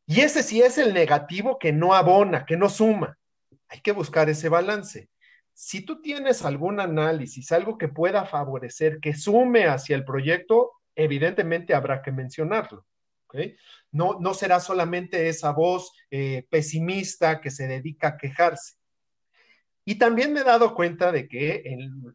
Y 0.05 0.19
ese 0.19 0.43
sí 0.43 0.61
es 0.61 0.77
el 0.77 0.93
negativo 0.93 1.57
que 1.57 1.71
no 1.71 1.93
abona, 1.93 2.45
que 2.45 2.57
no 2.57 2.67
suma. 2.67 3.17
Hay 3.69 3.79
que 3.79 3.93
buscar 3.93 4.29
ese 4.29 4.49
balance. 4.49 5.07
Si 5.53 5.85
tú 5.85 6.01
tienes 6.01 6.43
algún 6.43 6.79
análisis, 6.79 7.51
algo 7.51 7.77
que 7.77 7.87
pueda 7.87 8.25
favorecer, 8.25 8.99
que 8.99 9.13
sume 9.13 9.65
hacia 9.67 9.95
el 9.95 10.03
proyecto, 10.03 10.71
evidentemente 10.95 11.73
habrá 11.73 12.01
que 12.01 12.11
mencionarlo. 12.11 12.85
No, 13.91 14.19
no 14.19 14.33
será 14.33 14.59
solamente 14.59 15.27
esa 15.27 15.51
voz 15.51 15.91
eh, 16.11 16.45
pesimista 16.49 17.41
que 17.41 17.49
se 17.49 17.67
dedica 17.67 18.09
a 18.09 18.17
quejarse. 18.17 18.75
Y 19.85 19.95
también 19.95 20.33
me 20.33 20.41
he 20.41 20.43
dado 20.43 20.75
cuenta 20.75 21.11
de 21.11 21.27
que 21.27 21.63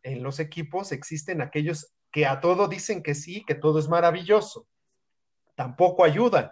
en, 0.02 0.22
los 0.22 0.40
equipos 0.40 0.92
existen 0.92 1.42
aquellos 1.42 1.92
que 2.10 2.26
a 2.26 2.40
todo 2.40 2.66
dicen 2.66 3.02
que 3.02 3.14
sí, 3.14 3.44
que 3.44 3.54
todo 3.54 3.78
es 3.78 3.88
maravilloso. 3.88 4.66
Tampoco 5.54 6.04
ayudan. 6.04 6.50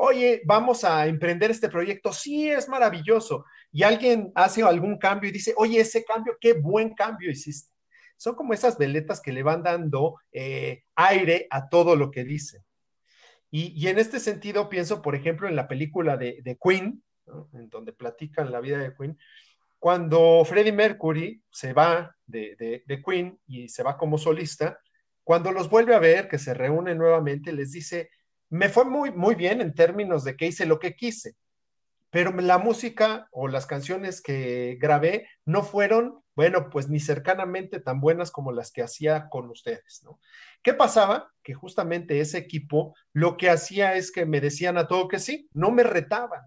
Oye, 0.00 0.42
vamos 0.44 0.84
a 0.84 1.06
emprender 1.06 1.50
este 1.50 1.68
proyecto, 1.68 2.12
sí, 2.12 2.48
es 2.48 2.68
maravilloso. 2.68 3.44
Y 3.72 3.82
alguien 3.82 4.30
hace 4.36 4.62
algún 4.62 4.96
cambio 4.96 5.28
y 5.28 5.32
dice, 5.32 5.54
oye, 5.56 5.80
ese 5.80 6.04
cambio, 6.04 6.36
qué 6.40 6.52
buen 6.52 6.94
cambio 6.94 7.30
hiciste. 7.30 7.74
Son 8.16 8.36
como 8.36 8.54
esas 8.54 8.78
veletas 8.78 9.20
que 9.20 9.32
le 9.32 9.42
van 9.42 9.62
dando 9.62 10.20
eh, 10.30 10.84
aire 10.94 11.48
a 11.50 11.68
todo 11.68 11.96
lo 11.96 12.12
que 12.12 12.24
dicen. 12.24 12.62
Y, 13.50 13.72
y, 13.74 13.88
en 13.88 13.98
este 13.98 14.20
sentido 14.20 14.68
pienso, 14.68 15.02
por 15.02 15.16
ejemplo, 15.16 15.48
en 15.48 15.56
la 15.56 15.66
película 15.66 16.16
de, 16.16 16.42
de 16.42 16.56
Queen, 16.62 17.02
en 17.52 17.68
donde 17.68 17.92
platican 17.92 18.52
la 18.52 18.60
vida 18.60 18.78
de 18.78 18.94
Queen, 18.94 19.18
cuando 19.80 20.44
Freddie 20.44 20.72
Mercury 20.72 21.42
se 21.50 21.72
va 21.72 22.14
de, 22.26 22.54
de, 22.56 22.84
de, 22.86 23.02
Queen 23.02 23.38
y 23.46 23.68
se 23.68 23.82
va 23.82 23.96
como 23.96 24.18
solista, 24.18 24.78
cuando 25.24 25.50
los 25.50 25.68
vuelve 25.70 25.94
a 25.94 25.98
ver, 25.98 26.28
que 26.28 26.38
se 26.38 26.54
reúnen 26.54 26.98
nuevamente, 26.98 27.52
les 27.52 27.72
dice, 27.72 28.10
me 28.50 28.68
fue 28.68 28.84
muy, 28.84 29.10
muy 29.10 29.34
bien 29.34 29.60
en 29.60 29.74
términos 29.74 30.24
de 30.24 30.36
que 30.36 30.46
hice 30.46 30.66
lo 30.66 30.78
que 30.78 30.96
quise, 30.96 31.36
pero 32.10 32.32
la 32.32 32.58
música 32.58 33.28
o 33.30 33.48
las 33.48 33.66
canciones 33.66 34.22
que 34.22 34.78
grabé 34.80 35.28
no 35.44 35.62
fueron, 35.62 36.22
bueno, 36.34 36.70
pues 36.70 36.88
ni 36.88 37.00
cercanamente 37.00 37.80
tan 37.80 38.00
buenas 38.00 38.30
como 38.30 38.52
las 38.52 38.72
que 38.72 38.82
hacía 38.82 39.28
con 39.28 39.50
ustedes, 39.50 40.02
¿no? 40.04 40.18
¿Qué 40.62 40.72
pasaba? 40.72 41.30
Que 41.42 41.52
justamente 41.52 42.20
ese 42.20 42.38
equipo 42.38 42.94
lo 43.12 43.36
que 43.36 43.50
hacía 43.50 43.94
es 43.94 44.10
que 44.10 44.24
me 44.24 44.40
decían 44.40 44.78
a 44.78 44.88
todo 44.88 45.08
que 45.08 45.18
sí, 45.18 45.48
no 45.52 45.70
me 45.70 45.82
retaban. 45.82 46.42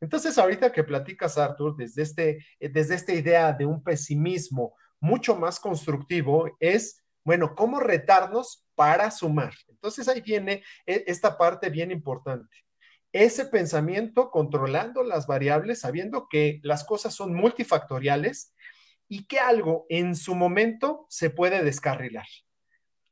Entonces, 0.00 0.38
ahorita 0.38 0.70
que 0.70 0.84
platicas, 0.84 1.38
Arthur, 1.38 1.76
desde, 1.76 2.02
este, 2.02 2.46
desde 2.60 2.94
esta 2.94 3.14
idea 3.14 3.52
de 3.52 3.66
un 3.66 3.82
pesimismo 3.82 4.74
mucho 5.00 5.34
más 5.34 5.58
constructivo, 5.58 6.56
es, 6.60 7.02
bueno, 7.24 7.54
¿cómo 7.54 7.80
retarnos 7.80 8.63
para 8.74 9.10
sumar? 9.10 9.54
Entonces 9.68 10.08
ahí 10.08 10.20
viene 10.20 10.62
esta 10.86 11.36
parte 11.36 11.70
bien 11.70 11.90
importante 11.90 12.64
ese 13.14 13.46
pensamiento 13.46 14.32
controlando 14.32 15.04
las 15.04 15.28
variables, 15.28 15.80
sabiendo 15.80 16.26
que 16.28 16.58
las 16.64 16.82
cosas 16.82 17.14
son 17.14 17.32
multifactoriales 17.32 18.52
y 19.08 19.26
que 19.26 19.38
algo 19.38 19.86
en 19.88 20.16
su 20.16 20.34
momento 20.34 21.06
se 21.08 21.30
puede 21.30 21.62
descarrilar. 21.62 22.26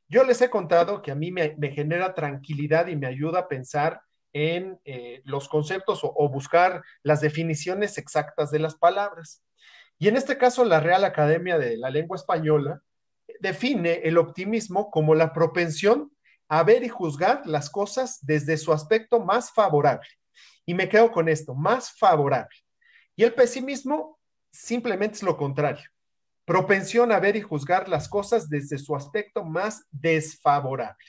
Yo 0.09 0.25
les 0.25 0.41
he 0.41 0.49
contado 0.49 1.01
que 1.01 1.11
a 1.11 1.15
mí 1.15 1.31
me, 1.31 1.55
genera 1.73 2.13
tranquilidad 2.13 2.87
y 2.87 2.97
me 2.97 3.07
ayuda 3.07 3.39
a 3.39 3.47
pensar 3.47 4.01
en 4.33 4.77
eh, 4.83 5.21
los 5.23 5.47
conceptos 5.47 6.01
o, 6.03 6.29
buscar 6.29 6.83
las 7.01 7.21
definiciones 7.21 7.97
exactas 7.97 8.51
de 8.51 8.59
las 8.59 8.75
palabras. 8.75 9.41
Y 9.97 10.09
en 10.09 10.17
este 10.17 10.37
caso, 10.37 10.65
la 10.65 10.81
Real 10.81 11.05
Academia 11.05 11.57
de 11.57 11.77
la 11.77 11.89
Lengua 11.89 12.17
Española 12.17 12.81
define 13.39 14.01
el 14.03 14.17
optimismo 14.17 14.89
como 14.91 15.15
la 15.15 15.33
propensión 15.33 16.11
a 16.49 16.63
ver 16.63 16.83
y 16.83 16.89
juzgar 16.89 17.45
las 17.45 17.69
cosas 17.69 18.19
desde 18.21 18.57
su 18.57 18.73
aspecto 18.73 19.19
más 19.19 19.51
favorable. 19.51 20.07
Y 20.65 20.73
me 20.73 20.87
quedo 20.87 21.11
con 21.11 21.27
esto, 21.27 21.53
más 21.55 21.91
favorable. 21.97 22.55
Y 23.15 23.23
el 23.23 23.33
pesimismo 23.33 24.19
simplemente 24.51 25.17
es 25.17 25.23
lo 25.23 25.35
contrario. 25.37 25.89
Propensión 26.45 27.11
a 27.11 27.19
ver 27.19 27.35
y 27.35 27.41
juzgar 27.41 27.87
las 27.87 28.09
cosas 28.09 28.49
desde 28.49 28.77
su 28.77 28.95
aspecto 28.95 29.43
más 29.43 29.85
desfavorable. 29.91 31.05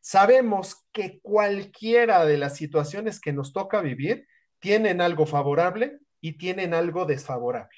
Sabemos 0.00 0.86
que 0.92 1.20
cualquiera 1.20 2.24
de 2.24 2.38
las 2.38 2.56
situaciones 2.56 3.20
que 3.20 3.32
nos 3.32 3.52
toca 3.52 3.80
vivir 3.80 4.26
tienen 4.58 5.00
algo 5.00 5.26
favorable 5.26 5.98
y 6.20 6.38
tienen 6.38 6.74
algo 6.74 7.04
desfavorable. 7.04 7.76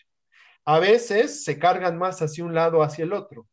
A 0.64 0.78
veces 0.78 1.44
se 1.44 1.58
cargan 1.58 1.98
más 1.98 2.22
hacia 2.22 2.44
un 2.44 2.54
lado 2.54 2.82
hacia 2.82 3.04
el 3.04 3.12
otro. 3.12 3.46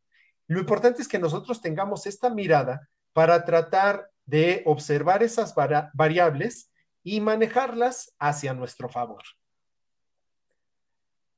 Lo 0.47 0.59
importante 0.59 1.01
es 1.01 1.07
que 1.07 1.19
nosotros 1.19 1.61
tengamos 1.61 2.05
esta 2.07 2.29
mirada 2.29 2.89
para 3.13 3.43
tratar 3.45 4.09
de 4.25 4.63
observar 4.65 5.23
esas 5.23 5.53
variables 5.93 6.69
y 7.03 7.21
manejarlas 7.21 8.13
hacia 8.19 8.53
nuestro 8.53 8.89
favor. 8.89 9.23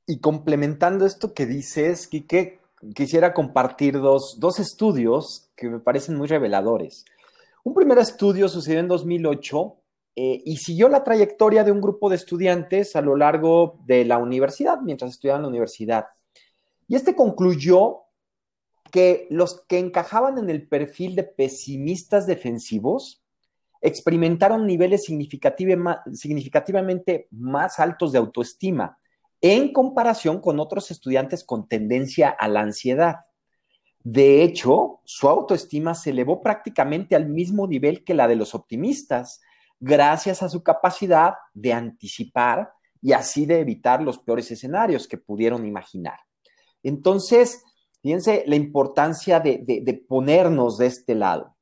Y 0.06 0.18
complementando 0.18 1.06
esto 1.06 1.32
que 1.32 1.46
dices, 1.46 2.08
Quique, 2.08 2.60
quisiera 2.94 3.32
compartir 3.32 4.00
dos, 4.00 4.38
dos 4.38 4.58
estudios 4.58 5.50
que 5.56 5.68
me 5.68 5.78
parecen 5.78 6.16
muy 6.16 6.26
reveladores. 6.26 7.04
Un 7.62 7.74
primer 7.74 7.98
estudio 7.98 8.48
sucedió 8.48 8.80
en 8.80 8.88
2008 8.88 9.76
eh, 10.16 10.42
y 10.44 10.56
siguió 10.56 10.88
la 10.88 11.04
trayectoria 11.04 11.62
de 11.62 11.70
un 11.70 11.80
grupo 11.80 12.08
de 12.08 12.16
estudiantes 12.16 12.96
a 12.96 13.00
lo 13.00 13.16
largo 13.16 13.78
de 13.84 14.04
la 14.04 14.18
universidad, 14.18 14.80
mientras 14.80 15.12
estudiaban 15.12 15.42
la 15.42 15.48
universidad. 15.48 16.06
Y 16.88 16.96
este 16.96 17.14
concluyó 17.14 17.98
que 18.90 19.26
los 19.30 19.62
que 19.68 19.78
encajaban 19.78 20.38
en 20.38 20.50
el 20.50 20.68
perfil 20.68 21.14
de 21.14 21.24
pesimistas 21.24 22.26
defensivos 22.26 23.22
experimentaron 23.80 24.66
niveles 24.66 25.04
significativamente 25.04 27.28
más 27.30 27.80
altos 27.80 28.12
de 28.12 28.18
autoestima 28.18 28.98
en 29.40 29.72
comparación 29.72 30.40
con 30.40 30.60
otros 30.60 30.90
estudiantes 30.90 31.44
con 31.44 31.66
tendencia 31.66 32.28
a 32.28 32.48
la 32.48 32.60
ansiedad. 32.60 33.20
De 34.02 34.42
hecho, 34.42 35.00
su 35.04 35.28
autoestima 35.28 35.94
se 35.94 36.10
elevó 36.10 36.42
prácticamente 36.42 37.16
al 37.16 37.28
mismo 37.28 37.66
nivel 37.66 38.04
que 38.04 38.14
la 38.14 38.28
de 38.28 38.36
los 38.36 38.54
optimistas, 38.54 39.40
gracias 39.78 40.42
a 40.42 40.48
su 40.48 40.62
capacidad 40.62 41.34
de 41.54 41.72
anticipar 41.72 42.72
y 43.02 43.12
así 43.12 43.46
de 43.46 43.60
evitar 43.60 44.02
los 44.02 44.18
peores 44.18 44.50
escenarios 44.50 45.08
que 45.08 45.16
pudieron 45.16 45.66
imaginar. 45.66 46.18
Entonces, 46.82 47.62
Fíjense 48.02 48.44
la 48.46 48.56
importancia 48.56 49.40
de, 49.40 49.62
de, 49.62 49.94
ponernos 49.94 50.78
de 50.78 50.86
este 50.86 51.14
lado. 51.14 51.56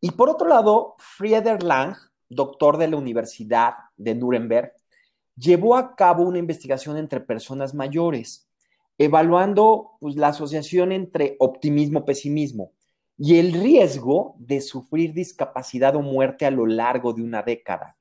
Y 0.00 0.10
por 0.12 0.28
otro 0.28 0.48
lado, 0.48 0.94
Frieder 0.98 1.62
Lang, 1.62 1.96
doctor 2.28 2.78
de 2.78 2.88
la 2.88 2.96
Universidad 2.96 3.74
de 3.96 4.14
Nuremberg, 4.14 4.72
llevó 5.36 5.76
a 5.76 5.94
cabo 5.94 6.24
una 6.24 6.38
investigación 6.38 6.96
entre 6.96 7.20
personas 7.20 7.74
mayores, 7.74 8.48
evaluando 8.98 9.92
pues, 10.00 10.16
la 10.16 10.28
asociación 10.28 10.90
entre 10.90 11.36
optimismo-pesimismo 11.38 12.72
y 13.16 13.38
el 13.38 13.52
riesgo 13.52 14.34
de 14.38 14.60
sufrir 14.60 15.12
discapacidad 15.12 15.94
o 15.96 16.02
muerte 16.02 16.44
a 16.46 16.50
lo 16.50 16.66
largo 16.66 17.12
de 17.12 17.22
una 17.22 17.42
década. 17.42 17.96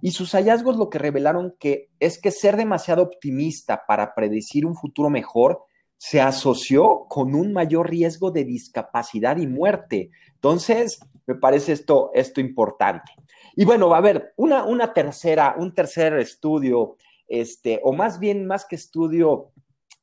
Y 0.00 0.12
sus 0.12 0.32
hallazgos 0.32 0.76
lo 0.76 0.90
que 0.90 0.98
revelaron 0.98 1.54
que 1.58 1.90
es 1.98 2.20
que 2.20 2.30
ser 2.30 2.56
demasiado 2.56 3.02
optimista 3.02 3.84
para 3.86 4.14
predecir 4.14 4.64
un 4.64 4.74
futuro 4.74 5.10
mejor 5.10 5.64
se 5.98 6.20
asoció 6.20 7.06
con 7.08 7.34
un 7.34 7.52
mayor 7.52 7.90
riesgo 7.90 8.30
de 8.30 8.44
discapacidad 8.44 9.36
y 9.36 9.46
muerte. 9.46 10.10
Entonces, 10.34 11.00
me 11.26 11.34
parece 11.34 11.72
esto, 11.72 12.10
esto 12.14 12.40
importante. 12.40 13.12
Y 13.56 13.64
bueno, 13.64 13.92
a 13.92 14.00
ver, 14.00 14.32
una, 14.36 14.64
una 14.64 14.94
tercera, 14.94 15.56
un 15.58 15.74
tercer 15.74 16.14
estudio, 16.14 16.96
este, 17.26 17.80
o 17.82 17.92
más 17.92 18.20
bien, 18.20 18.46
más 18.46 18.64
que 18.64 18.76
estudio, 18.76 19.50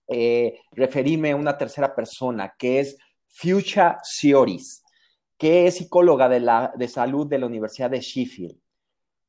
eh, 0.07 0.59
referirme 0.73 1.31
a 1.31 1.35
una 1.37 1.57
tercera 1.57 1.95
persona, 1.95 2.53
que 2.59 2.81
es 2.81 2.97
Fuchsia 3.29 3.97
Sioris, 4.03 4.83
que 5.37 5.65
es 5.65 5.77
psicóloga 5.77 6.27
de, 6.27 6.41
la, 6.41 6.73
de 6.75 6.87
salud 6.89 7.25
de 7.27 7.39
la 7.39 7.47
Universidad 7.47 7.89
de 7.89 8.01
Sheffield. 8.01 8.59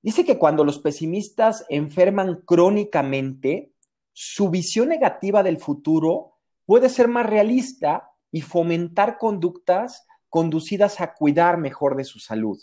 Dice 0.02 0.25
que 0.25 0.38
cuando 0.38 0.64
los 0.64 0.80
pesimistas 0.80 1.64
enferman 1.68 2.42
crónicamente, 2.44 3.73
su 4.12 4.50
visión 4.50 4.88
negativa 4.88 5.42
del 5.42 5.58
futuro 5.58 6.36
puede 6.66 6.88
ser 6.88 7.08
más 7.08 7.26
realista 7.26 8.11
y 8.30 8.42
fomentar 8.42 9.16
conductas 9.18 10.06
conducidas 10.28 11.00
a 11.00 11.14
cuidar 11.14 11.56
mejor 11.56 11.96
de 11.96 12.04
su 12.04 12.18
salud. 12.18 12.61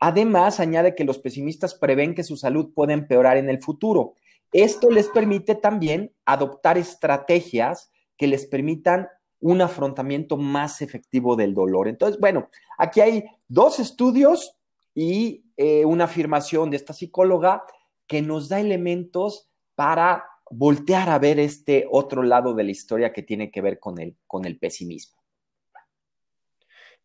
Además, 0.00 0.60
añade 0.60 0.94
que 0.94 1.04
los 1.04 1.18
pesimistas 1.18 1.74
prevén 1.74 2.14
que 2.14 2.24
su 2.24 2.36
salud 2.36 2.72
puede 2.74 2.92
empeorar 2.92 3.36
en 3.36 3.48
el 3.48 3.60
futuro. 3.62 4.14
Esto 4.52 4.90
les 4.90 5.08
permite 5.08 5.54
también 5.54 6.12
adoptar 6.24 6.78
estrategias 6.78 7.90
que 8.16 8.26
les 8.26 8.46
permitan 8.46 9.08
un 9.40 9.60
afrontamiento 9.60 10.36
más 10.36 10.82
efectivo 10.82 11.36
del 11.36 11.54
dolor. 11.54 11.88
Entonces, 11.88 12.18
bueno, 12.18 12.48
aquí 12.76 13.00
hay 13.00 13.24
dos 13.46 13.78
estudios 13.78 14.56
y 14.94 15.44
eh, 15.56 15.84
una 15.84 16.04
afirmación 16.04 16.70
de 16.70 16.76
esta 16.76 16.92
psicóloga 16.92 17.64
que 18.06 18.22
nos 18.22 18.48
da 18.48 18.58
elementos 18.58 19.48
para 19.74 20.24
voltear 20.50 21.08
a 21.10 21.18
ver 21.18 21.38
este 21.38 21.86
otro 21.90 22.22
lado 22.22 22.54
de 22.54 22.64
la 22.64 22.70
historia 22.70 23.12
que 23.12 23.22
tiene 23.22 23.50
que 23.50 23.60
ver 23.60 23.78
con 23.78 24.00
el, 24.00 24.16
con 24.26 24.44
el 24.44 24.58
pesimismo. 24.58 25.18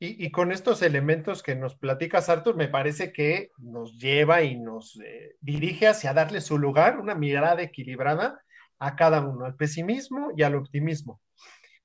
Y, 0.05 0.31
con 0.31 0.51
estos 0.51 0.81
elementos 0.81 1.41
que 1.41 1.55
nos 1.55 1.75
platicas, 1.75 2.27
Arthur, 2.27 2.57
me 2.57 2.67
parece 2.67 3.13
que 3.13 3.51
nos 3.57 3.97
lleva 3.99 4.41
y 4.41 4.59
nos 4.59 4.99
eh, 4.99 5.37
dirige 5.39 5.87
hacia 5.87 6.13
darle 6.13 6.41
su 6.41 6.57
lugar, 6.57 6.99
una 6.99 7.15
mirada 7.15 7.61
equilibrada 7.61 8.43
a 8.79 8.97
cada 8.97 9.21
uno, 9.21 9.45
al 9.45 9.55
pesimismo 9.55 10.31
y 10.35 10.43
al 10.43 10.55
optimismo. 10.55 11.21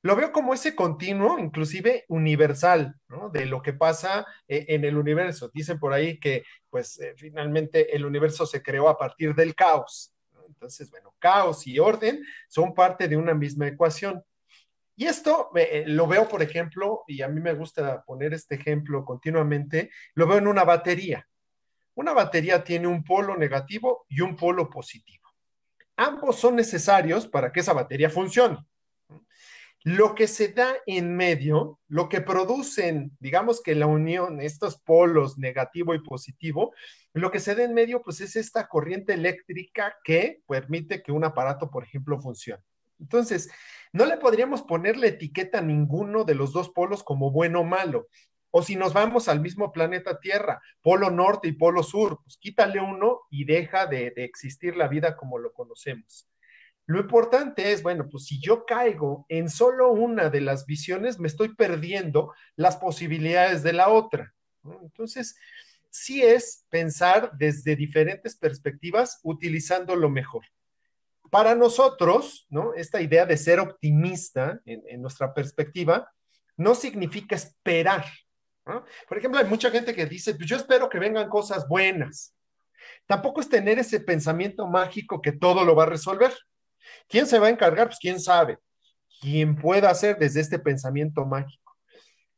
Lo 0.02 0.16
veo 0.16 0.32
como 0.32 0.52
ese 0.52 0.74
continuo, 0.74 1.38
inclusive 1.38 2.06
universal. 2.08 2.96
De 3.32 3.46
lo 3.46 3.62
que 3.62 3.72
pasa 3.72 4.26
eh, 4.48 4.66
en 4.68 4.84
el 4.84 4.96
universo. 4.96 5.50
Dicen 5.54 5.78
por 5.78 5.92
ahí 5.92 6.18
que, 6.18 6.42
pues, 6.70 6.98
eh, 7.00 7.14
finalmente 7.16 7.94
el 7.94 8.04
universo 8.04 8.46
se 8.46 8.62
creó 8.62 8.88
a 8.88 8.98
partir 8.98 9.34
del 9.34 9.54
caos, 9.54 10.12
entonces, 10.48 10.90
bueno, 10.90 11.14
caos 11.18 11.66
y 11.66 11.78
orden 11.78 12.24
son 12.48 12.74
parte 12.74 13.06
de 13.06 13.16
una 13.16 13.34
misma 13.34 13.68
ecuación. 13.68 14.24
Y 14.96 15.06
esto 15.06 15.50
eh, 15.54 15.84
lo 15.86 16.08
veo, 16.08 16.28
por 16.28 16.42
ejemplo, 16.42 17.04
y 17.06 17.22
a 17.22 17.28
mí 17.28 17.40
me 17.40 17.54
gusta 17.54 18.02
poner 18.02 18.34
este 18.34 18.56
ejemplo 18.56 19.04
continuamente, 19.04 19.90
lo 20.14 20.26
veo 20.26 20.38
en 20.38 20.48
una 20.48 20.64
batería. 20.64 21.28
Una 21.94 22.12
batería 22.12 22.64
tiene 22.64 22.88
un 22.88 23.04
polo 23.04 23.36
negativo 23.36 24.06
y 24.08 24.20
un 24.20 24.34
polo 24.36 24.68
positivo. 24.68 25.28
Ambos 25.96 26.36
son 26.36 26.56
necesarios 26.56 27.26
para 27.26 27.52
que 27.52 27.60
esa 27.60 27.72
batería 27.72 28.10
funcione. 28.10 28.58
Lo 29.84 30.14
que 30.14 30.26
se 30.26 30.48
da 30.48 30.74
en 30.86 31.16
medio, 31.16 31.78
lo 31.88 32.08
que 32.08 32.20
producen, 32.20 33.16
digamos 33.20 33.62
que 33.62 33.74
la 33.76 33.86
unión, 33.86 34.40
estos 34.40 34.80
polos 34.80 35.38
negativo 35.38 35.94
y 35.94 36.02
positivo, 36.02 36.74
lo 37.12 37.30
que 37.30 37.38
se 37.38 37.54
da 37.54 37.62
en 37.62 37.74
medio, 37.74 38.02
pues 38.02 38.20
es 38.20 38.34
esta 38.36 38.66
corriente 38.66 39.14
eléctrica 39.14 39.96
que 40.02 40.42
permite 40.48 41.02
que 41.02 41.12
un 41.12 41.24
aparato, 41.24 41.70
por 41.70 41.84
ejemplo, 41.84 42.20
funcione. 42.20 42.62
Entonces, 42.98 43.50
no 43.92 44.04
le 44.04 44.16
podríamos 44.16 44.62
poner 44.62 44.96
la 44.96 45.06
etiqueta 45.06 45.58
a 45.58 45.62
ninguno 45.62 46.24
de 46.24 46.34
los 46.34 46.52
dos 46.52 46.70
polos 46.70 47.04
como 47.04 47.30
bueno 47.30 47.60
o 47.60 47.64
malo. 47.64 48.08
O 48.50 48.62
si 48.62 48.76
nos 48.76 48.92
vamos 48.94 49.28
al 49.28 49.40
mismo 49.40 49.72
planeta 49.72 50.18
Tierra, 50.18 50.60
polo 50.82 51.10
norte 51.10 51.48
y 51.48 51.52
polo 51.52 51.82
sur, 51.82 52.20
pues 52.24 52.36
quítale 52.38 52.80
uno 52.80 53.20
y 53.30 53.44
deja 53.44 53.86
de, 53.86 54.10
de 54.10 54.24
existir 54.24 54.76
la 54.76 54.88
vida 54.88 55.16
como 55.16 55.38
lo 55.38 55.52
conocemos. 55.52 56.28
Lo 56.88 56.98
importante 56.98 57.70
es, 57.70 57.82
bueno, 57.82 58.08
pues 58.08 58.24
si 58.24 58.40
yo 58.40 58.64
caigo 58.64 59.26
en 59.28 59.50
solo 59.50 59.92
una 59.92 60.30
de 60.30 60.40
las 60.40 60.64
visiones, 60.64 61.18
me 61.18 61.28
estoy 61.28 61.54
perdiendo 61.54 62.32
las 62.56 62.78
posibilidades 62.78 63.62
de 63.62 63.74
la 63.74 63.90
otra. 63.90 64.32
Entonces, 64.80 65.36
sí 65.90 66.22
es 66.22 66.64
pensar 66.70 67.32
desde 67.36 67.76
diferentes 67.76 68.36
perspectivas 68.36 69.20
utilizando 69.22 69.96
lo 69.96 70.08
mejor. 70.08 70.46
Para 71.30 71.54
nosotros, 71.54 72.46
¿no? 72.48 72.72
Esta 72.72 73.02
idea 73.02 73.26
de 73.26 73.36
ser 73.36 73.60
optimista 73.60 74.58
en, 74.64 75.02
nuestra 75.02 75.34
perspectiva 75.34 76.10
no 76.56 76.74
significa 76.74 77.36
esperar. 77.36 78.06
Por 79.06 79.18
ejemplo, 79.18 79.38
hay 79.38 79.46
mucha 79.46 79.70
gente 79.70 79.94
que 79.94 80.06
dice, 80.06 80.34
pues 80.34 80.48
yo 80.48 80.56
espero 80.56 80.88
que 80.88 80.98
vengan 80.98 81.28
cosas 81.28 81.68
buenas. 81.68 82.34
Tampoco 83.06 83.42
es 83.42 83.50
tener 83.50 83.78
ese 83.78 84.00
pensamiento 84.00 84.66
mágico 84.66 85.20
que 85.20 85.32
todo 85.32 85.66
lo 85.66 85.76
va 85.76 85.82
a 85.82 85.90
resolver. 85.90 86.32
¿Quién 87.08 87.26
se 87.26 87.38
va 87.38 87.46
a 87.46 87.50
encargar? 87.50 87.88
Pues 87.88 87.98
quién 87.98 88.20
sabe. 88.20 88.58
¿Quién 89.20 89.56
pueda 89.56 89.90
hacer 89.90 90.18
desde 90.18 90.40
este 90.40 90.58
pensamiento 90.58 91.24
mágico? 91.24 91.76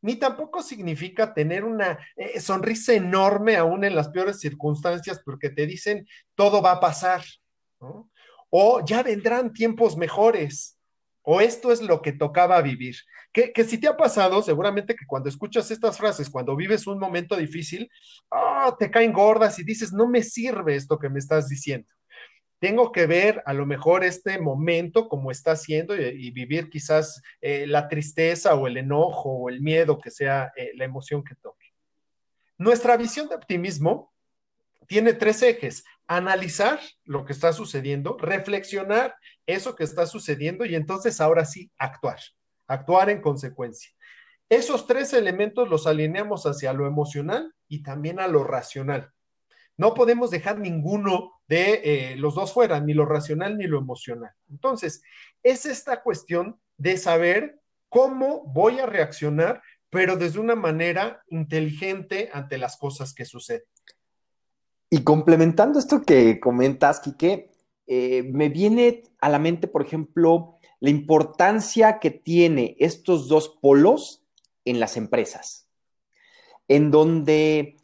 Ni 0.02 0.16
tampoco 0.16 0.62
significa 0.62 1.34
tener 1.34 1.64
una 1.64 1.98
eh, 2.16 2.40
sonrisa 2.40 2.94
enorme 2.94 3.56
aún 3.56 3.84
en 3.84 3.94
las 3.94 4.08
peores 4.08 4.40
circunstancias 4.40 5.20
porque 5.24 5.50
te 5.50 5.66
dicen 5.66 6.06
todo 6.34 6.62
va 6.62 6.72
a 6.72 6.80
pasar. 6.80 7.22
O 8.48 8.84
ya 8.84 9.02
vendrán 9.02 9.52
tiempos 9.52 9.96
mejores. 9.96 10.78
O 11.22 11.42
esto 11.42 11.70
es 11.70 11.82
lo 11.82 12.00
que 12.00 12.12
tocaba 12.12 12.62
vivir. 12.62 12.96
Que, 13.30 13.52
que 13.52 13.62
si 13.64 13.76
te 13.76 13.88
ha 13.88 13.96
pasado, 13.96 14.42
seguramente 14.42 14.96
que 14.96 15.06
cuando 15.06 15.28
escuchas 15.28 15.70
estas 15.70 15.98
frases, 15.98 16.30
cuando 16.30 16.56
vives 16.56 16.86
un 16.86 16.98
momento 16.98 17.36
difícil, 17.36 17.90
oh, 18.30 18.74
te 18.78 18.90
caen 18.90 19.12
gordas 19.12 19.58
y 19.58 19.64
dices, 19.64 19.92
no 19.92 20.08
me 20.08 20.22
sirve 20.22 20.76
esto 20.76 20.98
que 20.98 21.10
me 21.10 21.18
estás 21.18 21.48
diciendo 21.48 21.92
tengo 22.60 22.92
que 22.92 23.06
ver 23.06 23.42
a 23.46 23.54
lo 23.54 23.66
mejor 23.66 24.04
este 24.04 24.38
momento 24.38 25.08
como 25.08 25.30
está 25.30 25.56
siendo 25.56 25.96
y, 25.96 26.30
vivir 26.30 26.68
quizás 26.68 27.22
eh, 27.40 27.66
la 27.66 27.88
tristeza 27.88 28.54
o 28.54 28.66
el 28.66 28.76
enojo 28.76 29.30
o 29.30 29.48
el 29.48 29.62
miedo 29.62 29.98
que 29.98 30.10
sea 30.10 30.52
eh, 30.54 30.72
la 30.76 30.84
emoción 30.84 31.24
que 31.24 31.34
toque. 31.34 31.66
Nuestra 32.58 32.98
visión 32.98 33.28
de 33.28 33.34
optimismo 33.34 34.12
tiene 34.86 35.14
tres 35.14 35.42
ejes. 35.42 35.84
Analizar 36.06 36.80
lo 37.04 37.24
que 37.24 37.32
está 37.32 37.54
sucediendo, 37.54 38.18
reflexionar 38.18 39.16
eso 39.46 39.74
que 39.74 39.84
está 39.84 40.04
sucediendo 40.06 40.66
y 40.66 40.74
entonces 40.74 41.20
ahora 41.20 41.46
sí 41.46 41.70
actuar, 41.78 42.18
actuar 42.66 43.08
en 43.08 43.22
consecuencia. 43.22 43.90
Esos 44.50 44.86
tres 44.86 45.14
elementos 45.14 45.68
los 45.68 45.86
alineamos 45.86 46.44
hacia 46.44 46.74
lo 46.74 46.86
emocional 46.86 47.54
y 47.68 47.82
también 47.82 48.20
a 48.20 48.26
lo 48.26 48.44
racional. 48.44 49.12
No 49.78 49.94
podemos 49.94 50.30
dejar 50.30 50.58
ninguno 50.58 51.39
de 51.50 51.80
eh, 51.82 52.16
los 52.16 52.36
dos 52.36 52.52
fuera, 52.52 52.78
ni 52.78 52.94
lo 52.94 53.04
racional 53.04 53.58
ni 53.58 53.66
lo 53.66 53.76
emocional. 53.76 54.30
Entonces, 54.48 55.02
es 55.42 55.66
esta 55.66 56.00
cuestión 56.00 56.60
de 56.78 56.96
saber 56.96 57.60
cómo 57.88 58.44
voy 58.44 58.78
a 58.78 58.86
reaccionar, 58.86 59.60
pero 59.90 60.16
desde 60.16 60.38
una 60.38 60.54
manera 60.54 61.24
inteligente 61.28 62.30
ante 62.32 62.56
las 62.56 62.76
cosas 62.76 63.12
que 63.12 63.24
suceden. 63.24 63.64
Y 64.90 65.02
complementando 65.02 65.80
esto 65.80 66.02
que 66.02 66.38
comentas, 66.38 67.00
Quique, 67.00 67.50
eh, 67.88 68.22
me 68.32 68.48
viene 68.48 69.02
a 69.20 69.28
la 69.28 69.40
mente, 69.40 69.66
por 69.66 69.82
ejemplo, 69.82 70.56
la 70.78 70.90
importancia 70.90 71.98
que 71.98 72.12
tiene 72.12 72.76
estos 72.78 73.26
dos 73.26 73.58
polos 73.60 74.22
en 74.64 74.78
las 74.78 74.96
empresas, 74.96 75.68
en 76.68 76.92
donde 76.92 77.76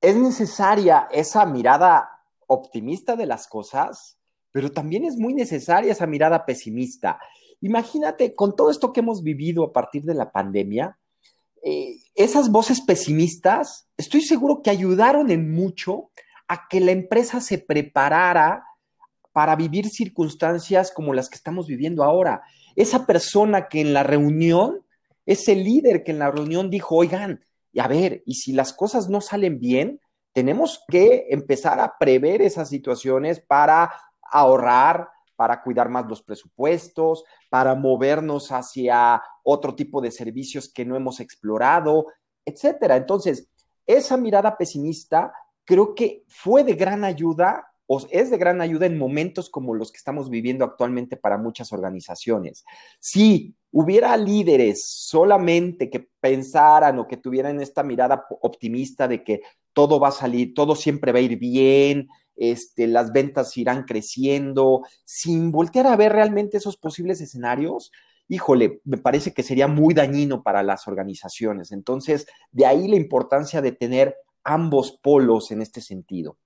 es 0.00 0.14
necesaria 0.14 1.08
esa 1.10 1.44
mirada 1.44 2.17
optimista 2.48 3.14
de 3.14 3.26
las 3.26 3.46
cosas, 3.46 4.18
pero 4.50 4.72
también 4.72 5.04
es 5.04 5.16
muy 5.16 5.34
necesaria 5.34 5.92
esa 5.92 6.06
mirada 6.06 6.44
pesimista. 6.44 7.20
Imagínate, 7.60 8.34
con 8.34 8.56
todo 8.56 8.70
esto 8.70 8.92
que 8.92 9.00
hemos 9.00 9.22
vivido 9.22 9.64
a 9.64 9.72
partir 9.72 10.02
de 10.02 10.14
la 10.14 10.32
pandemia, 10.32 10.98
eh, 11.62 11.96
esas 12.14 12.50
voces 12.50 12.80
pesimistas, 12.80 13.88
estoy 13.96 14.22
seguro 14.22 14.62
que 14.62 14.70
ayudaron 14.70 15.30
en 15.30 15.52
mucho 15.52 16.10
a 16.48 16.66
que 16.68 16.80
la 16.80 16.92
empresa 16.92 17.40
se 17.40 17.58
preparara 17.58 18.64
para 19.32 19.54
vivir 19.54 19.88
circunstancias 19.88 20.90
como 20.90 21.14
las 21.14 21.28
que 21.28 21.36
estamos 21.36 21.66
viviendo 21.66 22.02
ahora. 22.02 22.42
Esa 22.74 23.06
persona 23.06 23.68
que 23.68 23.80
en 23.80 23.92
la 23.92 24.02
reunión, 24.02 24.84
ese 25.26 25.54
líder 25.54 26.04
que 26.04 26.12
en 26.12 26.20
la 26.20 26.30
reunión 26.30 26.70
dijo, 26.70 26.96
oigan, 26.96 27.44
y 27.72 27.80
a 27.80 27.88
ver, 27.88 28.22
y 28.24 28.34
si 28.34 28.52
las 28.52 28.72
cosas 28.72 29.08
no 29.08 29.20
salen 29.20 29.60
bien, 29.60 30.00
tenemos 30.32 30.84
que 30.88 31.26
empezar 31.30 31.80
a 31.80 31.96
prever 31.98 32.42
esas 32.42 32.68
situaciones 32.68 33.40
para 33.40 33.92
ahorrar, 34.22 35.08
para 35.36 35.62
cuidar 35.62 35.88
más 35.88 36.06
los 36.06 36.22
presupuestos, 36.22 37.24
para 37.50 37.74
movernos 37.74 38.50
hacia 38.50 39.22
otro 39.42 39.74
tipo 39.74 40.00
de 40.00 40.10
servicios 40.10 40.72
que 40.72 40.84
no 40.84 40.96
hemos 40.96 41.20
explorado, 41.20 42.06
etcétera. 42.44 42.96
Entonces, 42.96 43.48
esa 43.86 44.16
mirada 44.16 44.56
pesimista 44.56 45.32
creo 45.64 45.94
que 45.94 46.24
fue 46.28 46.64
de 46.64 46.74
gran 46.74 47.04
ayuda 47.04 47.68
o 47.86 48.00
es 48.10 48.30
de 48.30 48.36
gran 48.36 48.60
ayuda 48.60 48.86
en 48.86 48.98
momentos 48.98 49.48
como 49.48 49.74
los 49.74 49.90
que 49.90 49.96
estamos 49.96 50.28
viviendo 50.28 50.64
actualmente 50.64 51.16
para 51.16 51.38
muchas 51.38 51.72
organizaciones. 51.72 52.64
Si 53.00 53.54
hubiera 53.72 54.16
líderes 54.16 54.86
solamente 54.86 55.88
que 55.88 56.08
pensaran 56.20 56.98
o 56.98 57.08
que 57.08 57.16
tuvieran 57.16 57.60
esta 57.60 57.82
mirada 57.82 58.26
optimista 58.42 59.08
de 59.08 59.24
que 59.24 59.40
todo 59.78 60.00
va 60.00 60.08
a 60.08 60.10
salir, 60.10 60.54
todo 60.54 60.74
siempre 60.74 61.12
va 61.12 61.20
a 61.20 61.22
ir 61.22 61.38
bien, 61.38 62.08
este, 62.34 62.88
las 62.88 63.12
ventas 63.12 63.56
irán 63.56 63.84
creciendo, 63.84 64.82
sin 65.04 65.52
voltear 65.52 65.86
a 65.86 65.94
ver 65.94 66.14
realmente 66.14 66.56
esos 66.56 66.76
posibles 66.76 67.20
escenarios, 67.20 67.92
híjole, 68.26 68.80
me 68.82 68.96
parece 68.96 69.32
que 69.32 69.44
sería 69.44 69.68
muy 69.68 69.94
dañino 69.94 70.42
para 70.42 70.64
las 70.64 70.88
organizaciones. 70.88 71.70
Entonces, 71.70 72.26
de 72.50 72.66
ahí 72.66 72.88
la 72.88 72.96
importancia 72.96 73.62
de 73.62 73.70
tener 73.70 74.16
ambos 74.42 74.98
polos 75.00 75.52
en 75.52 75.62
este 75.62 75.80
sentido. 75.80 76.38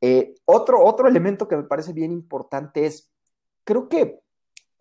Eh, 0.00 0.36
otro, 0.44 0.84
otro 0.84 1.08
elemento 1.08 1.48
que 1.48 1.56
me 1.56 1.64
parece 1.64 1.92
bien 1.92 2.12
importante 2.12 2.86
es, 2.86 3.10
creo 3.64 3.88
que 3.88 4.20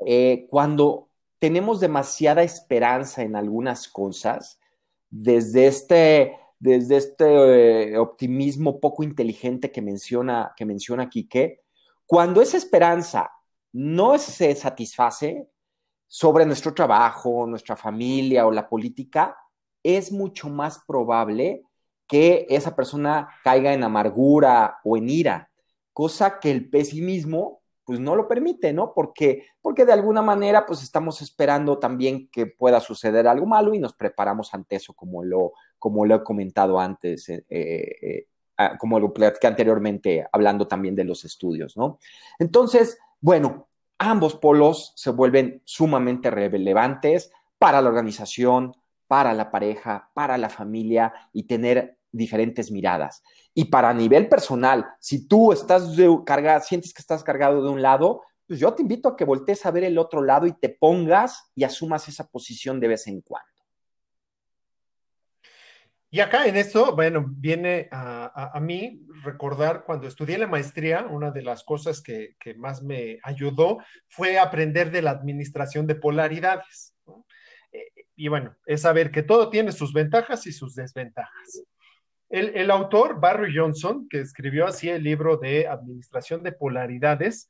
eh, 0.06 0.46
cuando 0.52 1.10
tenemos 1.40 1.80
demasiada 1.80 2.44
esperanza 2.44 3.24
en 3.24 3.36
algunas 3.36 3.88
cosas, 3.88 4.60
desde 5.10 5.66
este, 5.66 6.36
desde 6.60 6.98
este 6.98 7.94
eh, 7.94 7.98
optimismo 7.98 8.80
poco 8.80 9.04
inteligente 9.04 9.72
que 9.72 9.82
menciona, 9.82 10.54
que 10.56 10.66
menciona 10.66 11.10
Quique, 11.10 11.62
cuando 12.06 12.42
esa 12.42 12.58
esperanza 12.58 13.32
no 13.72 14.18
se 14.18 14.54
satisface 14.56 15.48
sobre 16.08 16.46
nuestro 16.46 16.74
trabajo, 16.74 17.46
nuestra 17.48 17.76
familia 17.76 18.46
o 18.46 18.52
la 18.52 18.68
política, 18.68 19.38
es 19.84 20.12
mucho 20.12 20.50
más 20.50 20.84
probable 20.86 21.64
que 22.08 22.48
esa 22.50 22.76
persona 22.76 23.30
caiga 23.44 23.72
en 23.74 23.84
amargura 23.84 24.80
o 24.84 24.98
en 24.98 25.10
ira, 25.10 25.52
cosa 25.94 26.40
que 26.40 26.52
el 26.52 26.70
pesimismo 26.70 27.59
pues 27.90 28.00
no 28.00 28.16
lo 28.16 28.28
permite, 28.28 28.72
¿no? 28.72 28.94
Porque, 28.94 29.48
porque 29.64 29.84
de 29.84 29.94
alguna 29.94 30.22
manera 30.22 30.68
pues 30.68 30.84
estamos 30.84 31.24
esperando 31.24 31.80
también 31.80 32.30
que 32.30 32.46
pueda 32.46 32.80
suceder 32.80 33.28
algo 33.28 33.48
malo 33.48 33.74
y 33.74 33.80
nos 33.80 33.94
preparamos 33.94 34.54
ante 34.54 34.76
eso 34.76 34.94
como 34.94 35.24
lo, 35.24 35.54
como 35.80 36.06
lo 36.06 36.14
he 36.14 36.24
comentado 36.24 36.80
antes, 36.80 37.28
eh, 37.30 37.46
eh, 37.50 38.28
ah, 38.58 38.78
como 38.78 39.00
lo 39.00 39.12
platiqué 39.12 39.48
anteriormente 39.48 40.24
hablando 40.32 40.68
también 40.68 40.96
de 40.96 41.04
los 41.04 41.26
estudios, 41.26 41.76
¿no? 41.78 41.98
Entonces, 42.38 43.00
bueno, 43.22 43.70
ambos 43.98 44.36
polos 44.36 44.94
se 44.96 45.10
vuelven 45.10 45.64
sumamente 45.66 46.30
relevantes 46.30 47.32
para 47.58 47.82
la 47.82 47.90
organización, 47.90 48.76
para 49.08 49.34
la 49.34 49.50
pareja, 49.50 50.12
para 50.14 50.38
la 50.38 50.50
familia 50.50 51.12
y 51.34 51.48
tener 51.48 51.98
diferentes 52.12 52.72
miradas. 52.72 53.22
Y 53.54 53.66
para 53.66 53.94
nivel 53.94 54.28
personal, 54.30 54.86
si 55.00 55.28
tú 55.28 55.52
estás 55.52 55.96
cargado, 56.26 56.64
sientes 56.64 56.94
que 56.94 57.02
estás 57.02 57.24
cargado 57.24 57.64
de 57.64 57.70
un 57.70 57.82
lado, 57.82 58.24
pues 58.48 58.60
yo 58.60 58.74
te 58.74 58.82
invito 58.82 59.10
a 59.10 59.16
que 59.16 59.26
voltees 59.26 59.66
a 59.66 59.72
ver 59.72 59.84
el 59.84 59.98
otro 59.98 60.24
lado 60.24 60.48
y 60.48 60.54
te 60.54 60.70
pongas 60.70 61.52
y 61.56 61.64
asumas 61.64 62.08
esa 62.08 62.28
posición 62.28 62.80
de 62.80 62.88
vez 62.88 63.08
en 63.08 63.22
cuando. 63.22 63.48
Y 66.12 66.22
acá 66.22 66.48
en 66.48 66.58
esto, 66.58 66.96
bueno, 66.96 67.24
viene 67.28 67.88
a, 67.92 68.52
a, 68.52 68.60
mí 68.60 69.06
recordar 69.24 69.84
cuando 69.86 70.08
estudié 70.08 70.40
la 70.40 70.48
maestría, 70.48 71.06
una 71.06 71.30
de 71.30 71.44
las 71.44 71.64
cosas 71.64 72.02
que, 72.02 72.36
que, 72.40 72.56
más 72.56 72.82
me 72.82 73.20
ayudó 73.22 73.78
fue 74.08 74.40
aprender 74.40 74.90
de 74.90 75.04
la 75.04 75.12
administración 75.12 75.86
de 75.86 75.94
polaridades. 75.94 76.96
Eh, 77.72 77.92
y 78.16 78.28
bueno, 78.28 78.56
es 78.66 78.82
saber 78.82 79.12
que 79.12 79.22
todo 79.22 79.52
tiene 79.52 79.72
sus 79.72 79.94
ventajas 79.94 80.48
y 80.48 80.52
sus 80.52 80.74
desventajas. 80.74 81.64
El, 82.30 82.56
el, 82.56 82.70
autor, 82.72 83.20
Barry 83.20 83.56
Johnson, 83.56 84.08
que 84.10 84.22
escribió 84.22 84.68
así 84.68 84.90
el 84.90 85.04
libro 85.04 85.38
de 85.38 85.68
Administración 85.68 86.44
de 86.44 86.52
Polaridades, 86.52 87.50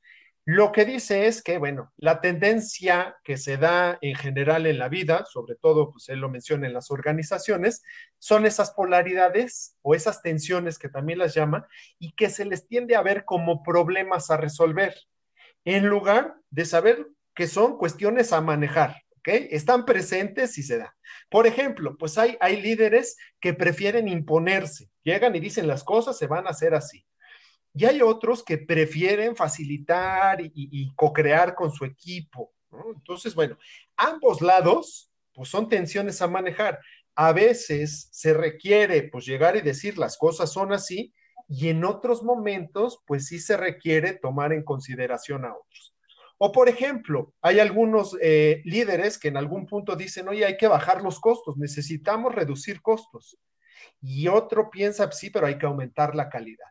lo 0.52 0.72
que 0.72 0.84
dice 0.84 1.28
es 1.28 1.44
que, 1.44 1.60
bueno, 1.60 1.94
la 1.98 2.22
tendencia 2.22 3.16
que 3.24 3.38
se 3.38 3.58
da 3.58 4.00
en 4.02 4.16
general 4.16 4.66
en 4.66 4.80
la 4.80 4.90
vida, 4.90 5.26
sobre 5.26 5.54
todo, 5.54 5.92
pues 5.92 6.10
él 6.10 6.22
lo 6.22 6.30
menciona 6.30 6.66
en 6.66 6.74
las 6.74 6.90
organizaciones, 6.90 7.84
son 8.18 8.48
esas 8.48 8.72
polaridades 8.72 9.76
o 9.84 9.94
esas 9.94 10.24
tensiones 10.24 10.80
que 10.80 10.90
también 10.90 11.20
las 11.20 11.36
llama 11.36 11.68
y 12.00 12.14
que 12.14 12.32
se 12.32 12.46
les 12.46 12.68
tiende 12.68 12.96
a 12.96 13.04
ver 13.04 13.26
como 13.26 13.62
problemas 13.62 14.32
a 14.32 14.38
resolver, 14.38 14.96
en 15.66 15.86
lugar 15.86 16.34
de 16.50 16.66
saber 16.66 17.06
que 17.36 17.46
son 17.46 17.78
cuestiones 17.78 18.34
a 18.34 18.42
manejar. 18.42 18.96
Están 19.26 19.86
presentes 19.86 20.58
y 20.58 20.64
se 20.64 20.78
da. 20.78 20.96
Por 21.30 21.48
ejemplo, 21.48 21.98
pues 21.98 22.18
hay, 22.18 22.38
hay 22.40 22.62
líderes 22.62 23.18
que 23.40 23.54
prefieren 23.54 24.08
imponerse, 24.08 24.90
llegan 25.04 25.36
y 25.36 25.40
dicen 25.40 25.68
las 25.68 25.84
cosas 25.84 26.18
se 26.18 26.28
van 26.28 26.48
a 26.48 26.52
hacer 26.52 26.74
así. 26.74 27.06
Y 27.74 27.86
hay 27.86 28.02
otros 28.02 28.44
que 28.44 28.58
prefieren 28.58 29.36
facilitar 29.36 30.42
y, 30.42 30.52
y 30.54 30.94
co-crear 30.96 31.56
con 31.56 31.72
su 31.72 31.86
equipo. 31.86 32.54
Entonces, 32.96 33.36
bueno, 33.36 33.58
ambos 33.96 34.42
lados, 34.42 35.12
pues 35.34 35.50
son 35.50 35.70
tensiones 35.70 36.22
a 36.22 36.28
manejar. 36.28 36.80
A 37.16 37.32
veces 37.34 38.10
se 38.12 38.34
requiere, 38.34 39.04
pues, 39.04 39.26
llegar 39.26 39.56
y 39.56 39.62
decir 39.62 39.98
las 39.98 40.18
cosas 40.18 40.52
son 40.52 40.74
así, 40.74 41.14
y 41.48 41.70
en 41.70 41.84
otros 41.84 42.22
momentos, 42.24 43.02
pues 43.08 43.26
sí 43.28 43.40
se 43.40 43.58
requiere 43.58 44.14
tomar 44.14 44.54
en 44.54 44.64
consideración 44.64 45.46
a 45.46 45.56
otros. 45.56 45.96
O, 46.40 46.52
por 46.52 46.70
ejemplo, 46.70 47.34
hay 47.42 47.60
algunos 47.60 48.18
eh, 48.22 48.64
líderes 48.66 49.20
que 49.20 49.28
en 49.28 49.38
algún 49.38 49.68
punto 49.68 49.96
dicen, 49.96 50.28
oye, 50.28 50.46
hay 50.46 50.58
que 50.58 50.68
bajar 50.68 51.04
los 51.04 51.20
costos, 51.20 51.58
necesitamos 51.58 52.34
reducir 52.34 52.82
costos. 52.82 53.38
Y 54.02 54.28
otro 54.28 54.72
piensa, 54.72 55.12
sí, 55.12 55.30
pero 55.30 55.46
hay 55.46 55.60
que 55.60 55.68
aumentar 55.68 56.16
la 56.16 56.30
calidad 56.30 56.66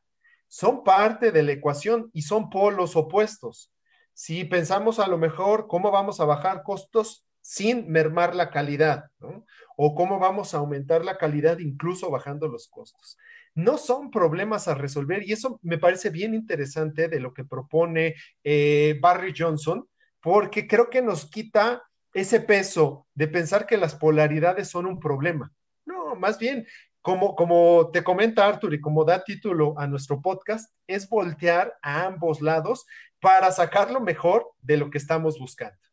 son 0.48 0.83
parte 0.83 1.31
de 1.31 1.42
la 1.42 1.52
ecuación 1.52 2.11
y 2.12 2.22
son 2.22 2.50
polos 2.50 2.96
opuestos. 2.96 3.72
Si 4.14 4.44
pensamos 4.44 4.98
a 4.98 5.07
lo 5.07 5.18
mejor 5.18 5.68
cómo 5.68 5.90
vamos 5.90 6.18
a 6.20 6.24
bajar 6.24 6.62
costos 6.64 7.26
sin 7.40 7.88
mermar 7.88 8.35
la 8.35 8.50
calidad, 8.50 9.04
¿no? 9.20 9.44
O 9.76 9.94
cómo 9.94 10.18
vamos 10.18 10.54
a 10.54 10.59
aumentar 10.59 11.04
la 11.04 11.18
calidad 11.18 11.59
incluso 11.59 12.11
bajando 12.11 12.48
los 12.48 12.68
costos. 12.68 13.16
No 13.59 13.77
son 13.77 14.12
problemas 14.12 14.68
a 14.68 14.77
resolver 14.77 15.29
y 15.29 15.33
eso 15.33 15.59
me 15.64 15.79
parece 15.79 16.11
bien 16.11 16.33
interesante 16.33 17.09
de 17.09 17.18
lo 17.18 17.35
que 17.35 17.44
propone 17.44 18.14
eh, 18.44 18.97
Barry 19.01 19.35
Johnson, 19.37 19.85
porque 20.21 20.68
creo 20.68 20.88
que 20.88 21.03
nos 21.03 21.29
quita 21.29 21.83
ese 22.14 22.38
peso 22.38 23.09
de 23.14 23.27
pensar 23.27 23.66
que 23.66 23.77
las 23.77 23.97
polaridades 23.97 24.68
son 24.68 24.87
un 24.87 25.01
problema. 25.01 25.53
No, 25.85 26.14
más 26.14 26.38
bien 26.38 26.68
como, 27.03 27.35
como 27.35 27.90
te 27.92 28.05
comenta 28.05 28.47
Arthur 28.47 28.75
y 28.75 28.81
como 28.81 29.05
da 29.05 29.25
título 29.25 29.75
a 29.77 29.88
nuestro 29.88 30.23
podcast, 30.23 30.73
es 30.87 31.09
voltear 31.09 31.77
a 31.83 32.05
ambos 32.07 32.40
lados 32.40 32.87
para 33.18 33.51
sacar 33.51 33.90
lo 33.90 34.01
mejor 34.01 34.53
de 34.62 34.77
lo 34.77 34.88
que 34.88 34.99
estamos 34.99 35.37
buscando. 35.37 35.88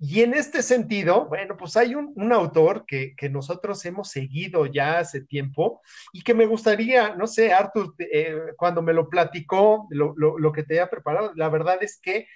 Y 0.00 0.22
en 0.22 0.32
este 0.32 0.62
sentido, 0.62 1.26
bueno, 1.26 1.56
pues 1.56 1.76
hay 1.76 1.96
un, 1.96 2.12
un 2.14 2.32
autor 2.32 2.84
que, 2.86 3.16
que, 3.16 3.28
nosotros 3.28 3.84
hemos 3.84 4.10
seguido 4.10 4.66
ya 4.66 5.00
hace 5.00 5.22
tiempo 5.22 5.80
y 6.12 6.22
que 6.22 6.34
me 6.34 6.46
gustaría, 6.46 7.16
no 7.16 7.26
sé, 7.26 7.52
Arthur, 7.52 7.94
eh, 7.98 8.36
cuando 8.56 8.80
me 8.80 8.92
lo 8.92 9.08
platicó, 9.08 9.88
lo, 9.90 10.14
lo, 10.16 10.38
lo 10.38 10.52
que 10.52 10.62
te 10.62 10.80
ha 10.80 10.88
preparado, 10.88 11.32
la 11.34 11.48
verdad 11.48 11.78
es 11.80 11.98
que 12.00 12.28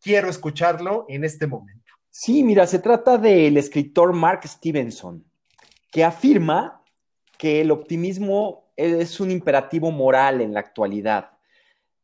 quiero 0.00 0.30
escucharlo 0.30 1.04
en 1.08 1.24
este 1.24 1.46
momento. 1.46 1.92
Sí, 2.08 2.42
mira, 2.42 2.66
se 2.66 2.78
trata 2.78 3.18
del 3.18 3.58
escritor 3.58 4.14
Mark 4.14 4.40
Stevenson, 4.44 5.24
que 5.90 6.04
afirma 6.04 6.82
que 7.36 7.60
el 7.60 7.70
optimismo 7.70 8.72
es 8.76 9.20
un 9.20 9.30
imperativo 9.30 9.90
moral 9.90 10.40
en 10.40 10.54
la 10.54 10.60
actualidad, 10.60 11.32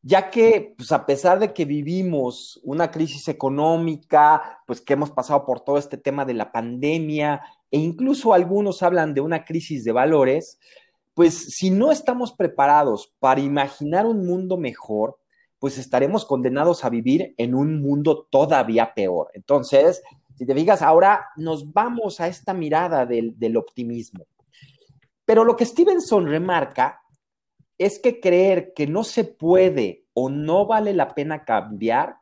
ya 0.07 0.31
que, 0.31 0.73
pues 0.79 0.93
a 0.93 1.05
pesar 1.05 1.41
de 1.41 1.53
que 1.53 1.65
vivimos 1.65 2.61
una 2.63 2.93
crisis 2.93 3.27
económica, 3.27 4.61
pues 4.65 4.81
que 4.81 4.93
hemos 4.93 5.11
pasado 5.11 5.45
por 5.45 5.59
todo 5.59 5.79
este 5.79 5.97
tema 5.97 6.25
de 6.25 6.35
la 6.35 6.53
pandemia, 6.53 7.43
e 7.73 7.81
incluso 7.81 8.33
algunos 8.33 8.85
hablan 8.85 9.15
de 9.15 9.21
una 9.21 9.45
crisis 9.45 9.83
de 9.83 9.91
valores, 9.91 10.61
pues 11.13 11.57
si 11.57 11.71
no 11.71 11.91
estamos 11.91 12.31
preparados 12.31 13.13
para 13.19 13.41
imaginar 13.41 14.07
un 14.07 14.25
mundo 14.25 14.57
mejor, 14.57 15.19
pues 15.59 15.77
estaremos 15.77 16.25
condenados 16.25 16.85
a 16.85 16.89
vivir 16.89 17.35
en 17.37 17.57
un 17.57 17.83
mundo 17.83 18.29
todavía 18.31 18.95
peor. 18.95 19.33
Entonces, 19.35 20.05
si 20.37 20.47
te 20.47 20.55
fijas, 20.55 20.83
ahora 20.83 21.31
nos 21.37 21.73
vamos 21.73 22.21
a 22.21 22.29
esta 22.29 22.55
mirada 22.55 23.07
del, 23.07 23.37
del 23.37 23.57
optimismo. 23.57 24.25
Pero 25.25 25.43
lo 25.43 25.57
que 25.57 25.67
Stevenson 25.67 26.29
remarca 26.29 27.03
es 27.79 27.99
que 27.99 28.21
creer 28.21 28.73
que 28.75 28.87
no 28.87 29.05
se 29.05 29.25
puede 29.25 30.05
o 30.15 30.31
no 30.31 30.67
vale 30.67 30.95
la 30.95 31.15
pena 31.15 31.45
cambiar 31.45 32.17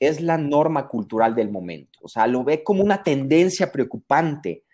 es 0.00 0.20
la 0.20 0.38
norma 0.38 0.88
cultural 0.88 1.34
del 1.34 1.50
momento. 1.50 1.98
O 2.02 2.08
sea, 2.08 2.26
lo 2.26 2.44
ve 2.44 2.62
como 2.62 2.82
una 2.82 3.02
tendencia 3.02 3.72
preocupante. 3.72 4.64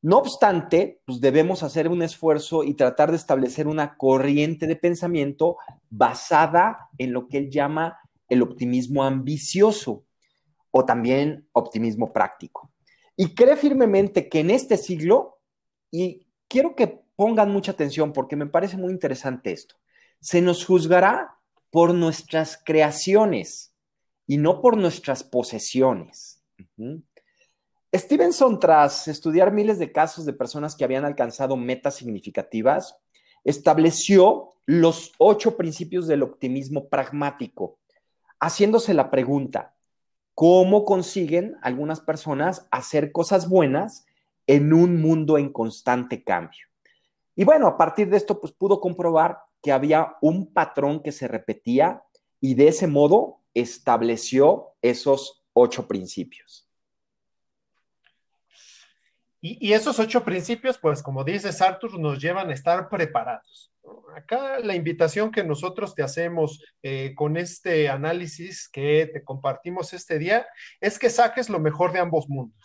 No 0.00 0.18
obstante, 0.18 1.00
pues 1.04 1.20
debemos 1.20 1.62
hacer 1.62 1.88
un 1.88 2.02
esfuerzo 2.02 2.62
y 2.62 2.74
tratar 2.74 3.10
de 3.10 3.16
establecer 3.16 3.66
una 3.66 3.96
corriente 3.96 4.66
de 4.66 4.76
pensamiento 4.76 5.56
basada 5.90 6.88
en 6.98 7.12
lo 7.12 7.28
que 7.28 7.38
él 7.38 7.50
llama 7.50 7.98
el 8.28 8.42
optimismo 8.42 9.02
ambicioso 9.02 10.04
o 10.70 10.84
también 10.84 11.48
optimismo 11.52 12.12
práctico. 12.12 12.70
Y 13.16 13.34
cree 13.34 13.56
firmemente 13.56 14.28
que 14.28 14.40
en 14.40 14.50
este 14.50 14.76
siglo, 14.76 15.40
y 15.90 16.26
quiero 16.46 16.76
que 16.76 17.02
pongan 17.18 17.50
mucha 17.50 17.72
atención 17.72 18.12
porque 18.12 18.36
me 18.36 18.46
parece 18.46 18.76
muy 18.76 18.92
interesante 18.92 19.50
esto. 19.50 19.74
Se 20.20 20.40
nos 20.40 20.64
juzgará 20.64 21.36
por 21.68 21.92
nuestras 21.92 22.62
creaciones 22.64 23.74
y 24.24 24.36
no 24.36 24.62
por 24.62 24.76
nuestras 24.76 25.24
posesiones. 25.24 26.44
Stevenson, 27.92 28.60
tras 28.60 29.08
estudiar 29.08 29.52
miles 29.52 29.80
de 29.80 29.90
casos 29.90 30.26
de 30.26 30.32
personas 30.32 30.76
que 30.76 30.84
habían 30.84 31.04
alcanzado 31.04 31.56
metas 31.56 31.96
significativas, 31.96 32.94
estableció 33.42 34.54
los 34.64 35.10
ocho 35.18 35.56
principios 35.56 36.06
del 36.06 36.22
optimismo 36.22 36.88
pragmático, 36.88 37.80
haciéndose 38.38 38.94
la 38.94 39.10
pregunta, 39.10 39.74
¿cómo 40.36 40.84
consiguen 40.84 41.56
algunas 41.62 41.98
personas 41.98 42.68
hacer 42.70 43.10
cosas 43.10 43.48
buenas 43.48 44.06
en 44.46 44.72
un 44.72 45.02
mundo 45.02 45.36
en 45.36 45.52
constante 45.52 46.22
cambio. 46.22 46.68
Y 47.38 47.44
bueno, 47.44 47.68
a 47.68 47.78
partir 47.78 48.10
de 48.10 48.16
esto, 48.16 48.40
pues 48.40 48.52
pudo 48.52 48.80
comprobar 48.80 49.38
que 49.62 49.70
había 49.70 50.16
un 50.20 50.52
patrón 50.52 51.00
que 51.00 51.12
se 51.12 51.28
repetía 51.28 52.02
y 52.40 52.54
de 52.54 52.66
ese 52.66 52.88
modo 52.88 53.44
estableció 53.54 54.72
esos 54.82 55.44
ocho 55.52 55.86
principios. 55.86 56.68
Y, 59.40 59.72
esos 59.72 60.00
ocho 60.00 60.24
principios, 60.24 60.78
pues 60.78 61.00
como 61.00 61.22
dices, 61.22 61.62
Arthur, 61.62 62.00
nos 62.00 62.20
llevan 62.20 62.50
a 62.50 62.54
estar 62.54 62.88
preparados. 62.88 63.72
Acá 64.16 64.58
la 64.58 64.74
invitación 64.74 65.30
que 65.30 65.44
nosotros 65.44 65.94
te 65.94 66.02
hacemos 66.02 66.60
eh, 66.82 67.14
con 67.14 67.36
este 67.36 67.88
análisis 67.88 68.68
que 68.68 69.08
te 69.12 69.22
compartimos 69.22 69.92
este 69.92 70.18
día 70.18 70.44
es 70.80 70.98
que 70.98 71.08
saques 71.08 71.48
lo 71.48 71.60
mejor 71.60 71.92
de 71.92 72.00
ambos 72.00 72.28
mundos. 72.28 72.60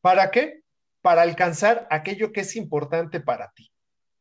¿Para 0.00 0.30
qué? 0.30 0.62
para 1.04 1.20
alcanzar 1.20 1.86
aquello 1.90 2.32
que 2.32 2.40
es 2.40 2.56
importante 2.56 3.20
para 3.20 3.50
ti. 3.50 3.73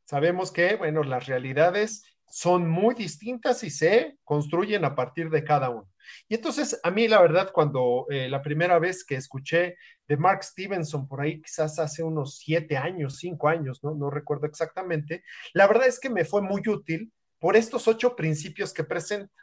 Sabemos 0.05 0.51
que, 0.51 0.75
bueno, 0.75 1.03
las 1.03 1.25
realidades 1.27 2.03
son 2.29 2.67
muy 2.67 2.95
distintas 2.95 3.63
y 3.63 3.69
se 3.69 4.17
construyen 4.23 4.85
a 4.85 4.95
partir 4.95 5.29
de 5.29 5.43
cada 5.43 5.69
uno. 5.69 5.87
Y 6.27 6.35
entonces, 6.35 6.79
a 6.83 6.91
mí 6.91 7.07
la 7.07 7.21
verdad, 7.21 7.51
cuando 7.53 8.07
eh, 8.09 8.27
la 8.27 8.41
primera 8.41 8.79
vez 8.79 9.05
que 9.05 9.15
escuché 9.15 9.77
de 10.07 10.17
Mark 10.17 10.43
Stevenson 10.43 11.07
por 11.07 11.21
ahí, 11.21 11.41
quizás 11.41 11.79
hace 11.79 12.03
unos 12.03 12.37
siete 12.39 12.75
años, 12.75 13.17
cinco 13.17 13.47
años, 13.47 13.83
¿no? 13.83 13.93
No 13.93 14.09
recuerdo 14.09 14.47
exactamente, 14.47 15.23
la 15.53 15.67
verdad 15.67 15.87
es 15.87 15.99
que 15.99 16.09
me 16.09 16.25
fue 16.25 16.41
muy 16.41 16.61
útil 16.67 17.13
por 17.39 17.55
estos 17.55 17.87
ocho 17.87 18.15
principios 18.15 18.73
que 18.73 18.83
presenta 18.83 19.33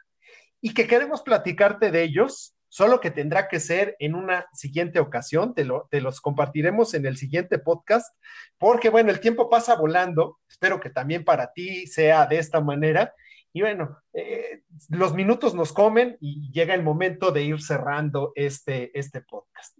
y 0.59 0.73
que 0.73 0.87
queremos 0.87 1.21
platicarte 1.21 1.91
de 1.91 2.03
ellos 2.03 2.55
solo 2.71 3.01
que 3.01 3.11
tendrá 3.11 3.49
que 3.49 3.59
ser 3.59 3.97
en 3.99 4.15
una 4.15 4.47
siguiente 4.53 5.01
ocasión, 5.01 5.53
te, 5.53 5.65
lo, 5.65 5.89
te, 5.91 5.99
los 5.99 6.21
compartiremos 6.21 6.93
en 6.93 7.05
el 7.05 7.17
siguiente 7.17 7.59
podcast, 7.59 8.15
porque 8.57 8.89
bueno, 8.89 9.11
el 9.11 9.19
tiempo 9.19 9.49
pasa 9.49 9.75
volando, 9.75 10.39
espero 10.49 10.79
que 10.79 10.89
también 10.89 11.25
para 11.25 11.51
ti 11.51 11.85
sea 11.85 12.25
de 12.27 12.39
esta 12.39 12.61
manera, 12.61 13.13
y 13.51 13.59
bueno, 13.59 13.97
eh, 14.13 14.61
los 14.87 15.13
minutos 15.13 15.53
nos 15.53 15.73
comen 15.73 16.15
y 16.21 16.49
llega 16.53 16.73
el 16.73 16.81
momento 16.81 17.31
de 17.31 17.43
ir 17.43 17.61
cerrando 17.61 18.31
este, 18.35 18.97
este 18.97 19.19
podcast. 19.19 19.77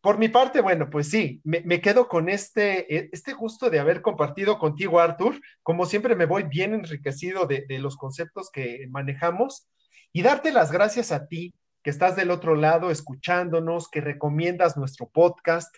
por 0.00 0.16
mi 0.16 0.30
parte, 0.30 0.62
bueno, 0.62 0.88
pues 0.88 1.10
sí, 1.10 1.42
me, 1.44 1.82
quedo 1.82 2.08
con 2.08 2.30
este, 2.30 2.96
e, 2.96 3.10
este 3.12 3.34
gusto 3.34 3.68
de 3.68 3.78
haber 3.78 4.00
compartido 4.00 4.58
contigo, 4.58 5.00
Arthur. 5.00 5.38
Como 5.62 5.84
siempre, 5.84 6.16
me 6.16 6.24
voy 6.24 6.44
bien 6.44 6.72
enriquecido 6.72 7.46
de 7.46 7.78
los 7.78 7.98
conceptos 7.98 8.50
que 8.50 8.86
manejamos 8.88 9.68
y 10.14 10.22
darte 10.22 10.50
las 10.50 10.72
gracias 10.72 11.12
a 11.12 11.26
ti 11.26 11.54
que 11.82 11.90
estás 11.90 12.16
del 12.16 12.30
otro 12.30 12.54
lado 12.54 12.90
escuchándonos, 12.90 13.88
que 13.88 14.00
recomiendas 14.00 14.76
nuestro 14.76 15.08
podcast. 15.08 15.74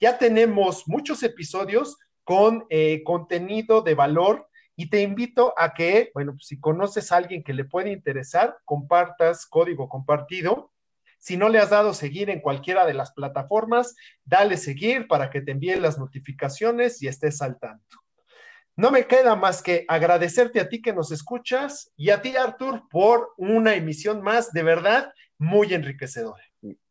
Ya 0.00 0.18
tenemos 0.18 0.86
muchos 0.86 1.22
episodios 1.22 1.98
con 2.24 2.66
eh, 2.70 3.02
contenido 3.04 3.82
de 3.82 3.94
valor 3.94 4.48
y 4.76 4.90
te 4.90 5.02
invito 5.02 5.54
a 5.56 5.74
que, 5.74 6.12
bueno, 6.14 6.36
si 6.38 6.60
conoces 6.60 7.10
a 7.10 7.16
alguien 7.16 7.42
que 7.42 7.52
le 7.52 7.64
puede 7.64 7.90
interesar, 7.90 8.56
compartas 8.64 9.44
código 9.46 9.88
compartido. 9.88 10.72
Si 11.18 11.36
no 11.36 11.48
le 11.48 11.58
has 11.58 11.70
dado 11.70 11.94
seguir 11.94 12.30
en 12.30 12.40
cualquiera 12.40 12.86
de 12.86 12.94
las 12.94 13.10
plataformas, 13.12 13.96
dale 14.24 14.56
seguir 14.56 15.08
para 15.08 15.30
que 15.30 15.40
te 15.40 15.50
envíen 15.50 15.82
las 15.82 15.98
notificaciones 15.98 17.02
y 17.02 17.08
estés 17.08 17.42
al 17.42 17.58
tanto. 17.58 17.98
No 18.76 18.92
me 18.92 19.08
queda 19.08 19.34
más 19.34 19.60
que 19.60 19.84
agradecerte 19.88 20.60
a 20.60 20.68
ti 20.68 20.80
que 20.80 20.92
nos 20.92 21.10
escuchas 21.10 21.90
y 21.96 22.10
a 22.10 22.22
ti, 22.22 22.36
Artur, 22.36 22.84
por 22.88 23.34
una 23.36 23.74
emisión 23.74 24.22
más 24.22 24.52
de 24.52 24.62
verdad 24.62 25.12
muy 25.38 25.72
enriquecedora. 25.72 26.42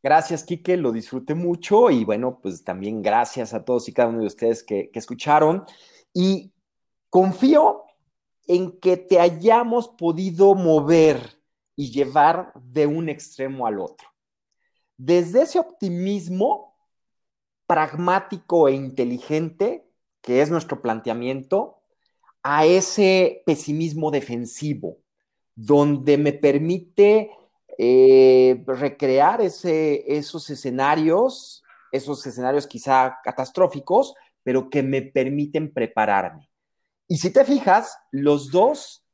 Gracias, 0.02 0.44
Quique, 0.44 0.78
lo 0.78 0.92
disfruté 0.92 1.36
mucho 1.36 1.90
y 1.90 2.06
bueno, 2.06 2.40
pues 2.42 2.64
también 2.64 3.02
gracias 3.02 3.54
a 3.54 3.66
todos 3.66 3.88
y 3.90 3.94
cada 3.94 4.10
uno 4.10 4.22
de 4.22 4.28
ustedes 4.28 4.64
que, 4.64 4.90
que 4.90 5.00
escucharon. 5.00 5.66
Y 6.14 6.54
confío 7.10 7.84
en 8.48 8.80
que 8.80 8.96
te 8.98 9.20
hayamos 9.20 9.90
podido 9.90 10.56
mover 10.56 11.20
y 11.76 11.92
llevar 11.92 12.54
de 12.56 12.88
un 12.88 13.10
extremo 13.10 13.68
al 13.68 13.80
otro. 13.80 14.08
Desde 14.96 15.44
ese 15.44 15.60
optimismo 15.60 16.76
pragmático 17.68 18.70
e 18.70 18.74
inteligente, 18.74 19.88
que 20.22 20.42
es 20.42 20.50
nuestro 20.50 20.82
planteamiento, 20.82 21.82
a 22.42 22.66
ese 22.66 23.44
pesimismo 23.46 24.10
defensivo, 24.10 25.00
donde 25.54 26.18
me 26.18 26.32
permite 26.32 27.32
eh, 27.78 28.63
recrear 28.66 29.42
esos 29.42 30.50
escenarios, 30.50 31.63
esos 31.92 32.26
escenarios 32.26 32.68
quizá 32.68 33.18
catastróficos, 33.24 34.16
pero 34.44 34.70
que 34.70 34.82
me 34.84 35.02
permiten 35.02 35.74
prepararme. 35.74 36.50
Y 37.08 37.18
si 37.18 37.32
te 37.32 37.46
fijas, 37.46 37.98
los 38.12 38.52
dos 38.52 39.06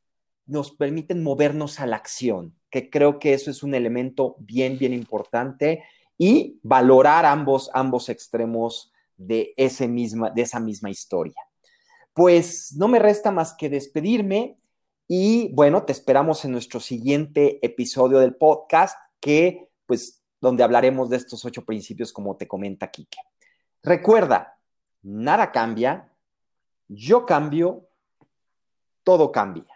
nos 0.46 0.72
permiten 0.72 1.24
movernos 1.24 1.80
a 1.80 1.86
la 1.86 1.96
acción, 1.96 2.56
que 2.70 2.90
creo 2.90 3.20
que 3.20 3.34
eso 3.34 3.52
es 3.52 3.64
un 3.64 3.76
elemento 3.76 4.36
bien, 4.40 4.78
bien 4.78 4.94
importante 4.94 5.84
y 6.18 6.60
valorar 6.64 7.26
ambos, 7.26 7.70
ambos 7.74 8.10
extremos 8.10 8.92
de, 9.18 9.54
ese 9.58 9.88
misma, 9.88 10.30
de 10.30 10.42
esa 10.42 10.60
misma 10.60 10.90
historia. 10.90 11.42
Pues 12.14 12.74
no 12.78 12.88
me 12.88 13.00
resta 13.00 13.32
más 13.32 13.54
que 13.54 13.70
despedirme 13.70 14.58
y 15.08 15.52
bueno, 15.54 15.84
te 15.84 15.92
esperamos 15.92 16.46
en 16.46 16.52
nuestro 16.52 16.80
siguiente 16.80 17.60
episodio 17.66 18.20
del 18.20 18.36
podcast 18.36 18.98
que 19.20 19.70
pues 19.86 20.24
donde 20.40 20.64
hablaremos 20.64 21.10
de 21.10 21.18
estos 21.18 21.46
ocho 21.46 21.66
principios 21.66 22.12
como 22.12 22.36
te 22.36 22.48
comenta 22.48 22.92
Kike. 22.92 23.18
Recuerda, 23.82 24.58
nada 25.02 25.52
cambia, 25.52 26.12
yo 26.88 27.26
cambio, 27.26 27.88
todo 29.04 29.32
cambia. 29.32 29.73